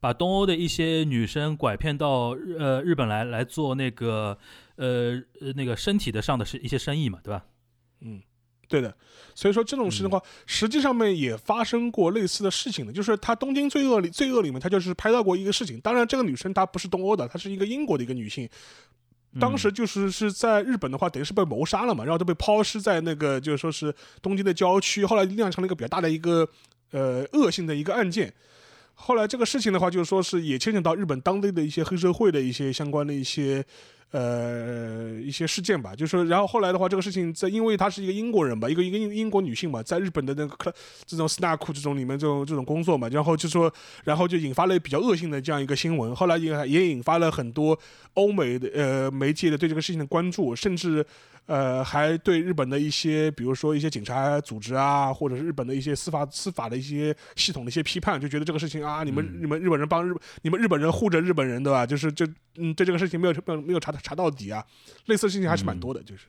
[0.00, 4.36] 把东欧的一些女生拐骗到日呃日本来来做那个
[4.76, 7.44] 呃呃那个身体的上的是一些生意嘛，对吧？
[8.00, 8.20] 嗯。
[8.70, 8.96] 对的，
[9.34, 15.80] 所以说这种事情的话，实际上面也发生过类似的事情的，就是他《东京罪恶》里罪恶里面，他就是拍到过一个事情。
[15.80, 18.48] 当然，这个女生她不是东欧的，她是一个英国的一个女性，
[19.38, 26.48] 当时就是是在日本的话，等于是被谋杀了嘛，然后都被抛尸在那个就是说是东京的郊区，后来酿成了一个比较大的一个
[26.90, 28.32] 呃恶性的一个案件。
[28.94, 33.64] 后来这个事情的话，就是说是也牵扯到日本当地的一些黑社会的一些相关的一些。
[34.12, 40.74] 呃，一些事件吧，就是然后后来的话，这个事情在，因为她是一个英国人吧，一个一个英英国女性嘛，在日本的那个
[41.06, 43.72] 这种 snack 这种里面这种这种工作嘛，然后就说，
[44.04, 47.78] 然后就引发了比较恶性的这样一个新闻，后来也也引发了很多
[48.14, 51.06] 欧美的呃媒介的对这个事情的关注，甚至。
[51.50, 61.84] 呃，还对日本的一些，比如说一些警察组织啊，或者是日本的一些司法司法的一些系统的一些批判，就觉得这个事情啊，你们你们日本人帮日，你们日本人护着日本人，对吧？
[61.84, 62.24] 就是就
[62.54, 64.64] 嗯，对这个事情没有没有没有查查到底啊，
[65.06, 66.26] 类似的事情还是蛮多的，就是。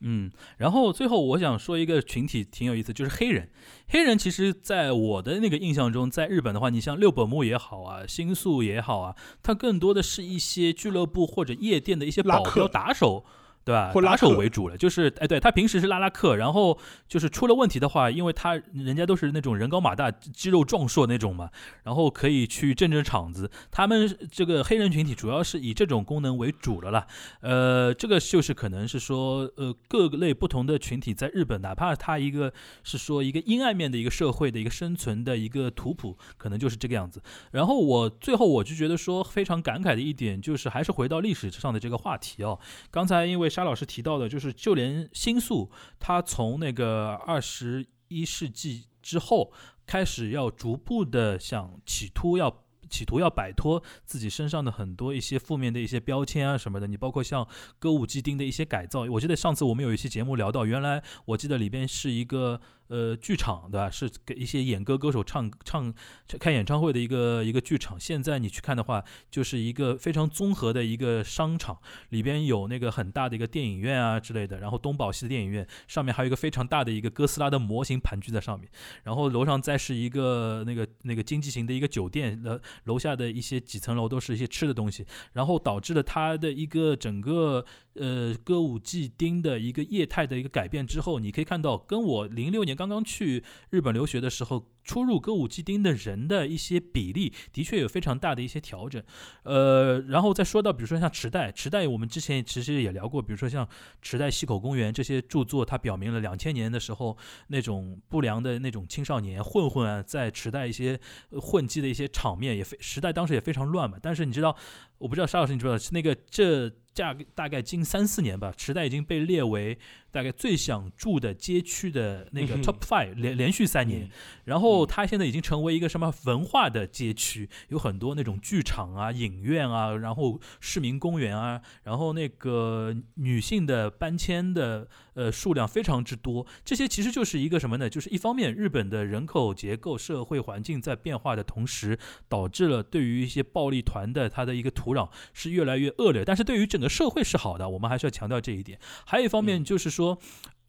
[0.00, 3.48] 嗯，然后最后我想说一个群体挺有意思，就是黑人。
[3.88, 13.24] 黑人其实在我的那个印象中，在日本的话，你像六本木也好啊，新宿也好啊，它更多的是一些俱乐部或者夜店的一些保镖打手。
[13.68, 13.92] 对吧？
[14.00, 21.50] 拉手为主了，就是哎，对他平时是拉拉客，然后就是出了问题的话，因为他人家都是那种人高马大、肌肉壮硕那种嘛，
[21.82, 23.50] 然后可以去镇镇场子。
[23.70, 27.06] 他们这个黑人群体主要是以这种功能为主了啦。
[27.42, 32.50] 呃，这个就是可能是说，呃，各类不同的群体在日本，哪怕他一个
[32.82, 37.20] 是说一个阴暗面的一个社会的一个生存的一个图谱，可能就是这个样子。
[37.50, 42.58] 然后我最后我就觉得说非常感慨的一点，就是还是回到历史上的这个话题哦。
[42.90, 43.50] 刚才因为。
[43.58, 45.68] 沙老师提到的，就是就连新宿，
[45.98, 49.52] 它从那个二十一世纪之后
[49.84, 56.86] 开始，要逐步的想企图要企图要摆脱自己身上的很多一些负面的一些标签啊什么的。
[56.86, 57.44] 你包括像
[57.80, 62.60] 歌舞伎町的一些改造，我记得上次我们有一期节目聊到，原来我记得里边是一个。
[62.88, 63.90] 呃，剧场对吧？
[63.90, 65.92] 是给一些演歌歌手唱唱
[66.40, 68.00] 开演唱会的一个一个剧场。
[68.00, 71.78] 现在你去看的话，就是一个非常综合的一个商场，
[72.08, 74.58] 里边有那个很大的一个电影院啊之类的。
[74.58, 78.68] 然后东宝系的电影院上面还有一个非常大的一个哥斯拉的模型盘踞在上面。
[79.02, 85.06] 然后楼上再是一个那个那个经济型的一个酒店，呃，楼下的一些几层楼都是一些吃的东西。
[85.34, 87.64] 然后导致了它的一个整个。
[88.00, 94.77] 呃，歌舞伎町的一个业态的一个改变之后，你可以看到，跟我零六年刚刚去日本留学的时候。
[94.88, 99.02] 出入歌舞伎町的人的一些比例，的确有非常大的一些调整。
[99.42, 103.68] 呃，然后再说到，比如说像池袋，池袋我们之前其实也聊过，比如说像
[104.00, 107.14] 池袋西口公园这些著作，它表明了两千年的时候
[107.48, 110.98] 那种不良的那种青少年混混啊，在池袋一些
[111.32, 113.98] 混迹的一些场面，也非时代当时也非常乱嘛。
[114.00, 114.56] 但是你知道，
[114.96, 119.78] 我不知道沙老师你知道，那个这价大概近三四年吧，池袋已经被列为。
[120.10, 124.08] 大概最想住的街区的那个 top five 连连续三年，
[124.46, 136.46] 然后它现在已经成为一个什么文化的街区，有很多那种剧场啊、影院啊，然后市民公园啊，然后那个女性的搬迁的呃数量非常之多。
[136.64, 137.90] 这些其实就是一个什么呢？
[137.90, 141.98] 就是一方面日本的人口结构、社会环境在变化的同时，
[142.28, 146.24] 导致了对于一些暴力团的它的一个土壤是越来越恶劣。
[146.24, 148.78] 但是对于整个社会是好的，我们还是要强调这一点。
[149.04, 149.88] 还有一方面就是。
[149.98, 150.18] 说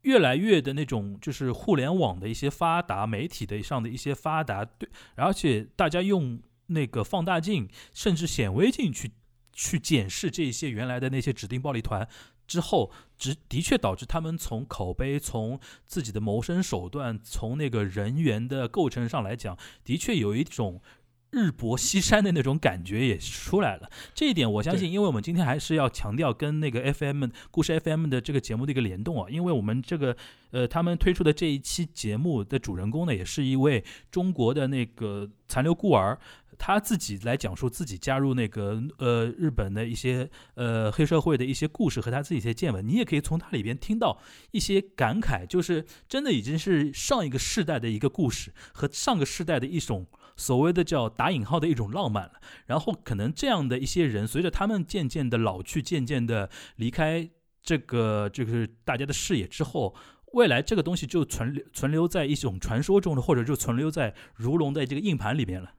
[0.03, 9.11] 越来越的那种，就是互联网的一些发达，媒体的上的一些发达，对，而且大家用那个放大镜甚至显微镜去
[9.51, 12.07] 去检视这些原来的那些指定暴力团
[12.47, 20.81] 之后，只的确导致他们从口碑、从自己的谋生手段、从那个人员的构成上来讲，的确有一种。
[21.31, 30.17] 日薄西山的那种感觉也出来了，这一点我相信，因为我们今天还是要强调跟那个 FM 故事 FM 的这个节目的一个联动啊，因为我们这个
[30.51, 36.17] 呃他们推出的这一期节目的主人公呢，也是一位中国的那个残留孤儿，
[36.57, 44.19] 他自己来讲述自己加入那个呃日本的一些呃黑社会的一些故事和他自己一些见闻，你也可以从他里边听到
[44.49, 50.07] 一些感慨，就是真的已经是上一个世代的一个故事和上个世代的一种。
[50.39, 57.29] 所谓的叫打引号的一种浪漫了，然后可能这样的一些人，随着他们渐渐的老去，渐渐的离开
[57.61, 59.93] 这个就是大家的视野之后，
[60.33, 65.73] 未来这个东西就存留存留在一种传说中的，或者就存留在如龙的这个硬盘里面了。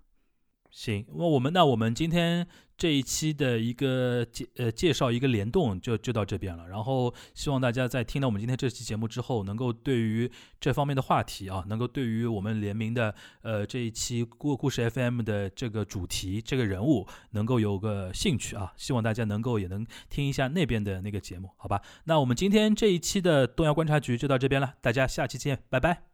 [0.70, 2.46] 行，那我们那我们今天
[2.80, 6.66] 这一期的一个介呃介绍一个联动就就到这边了。
[6.66, 18.72] 然后希望大家在听到我们今天这期节目之后，能够对于这方面的话题啊，能够对于我们联名的呃这一期故故事 FM 的这个主题这个人物能够有个兴趣啊。
[18.78, 21.82] 希望大家能够也能听一下那边的那个节目，好吧？
[22.04, 26.09] 那我们今天这一期的东亚观察局就到这边了，大家下期见，拜拜。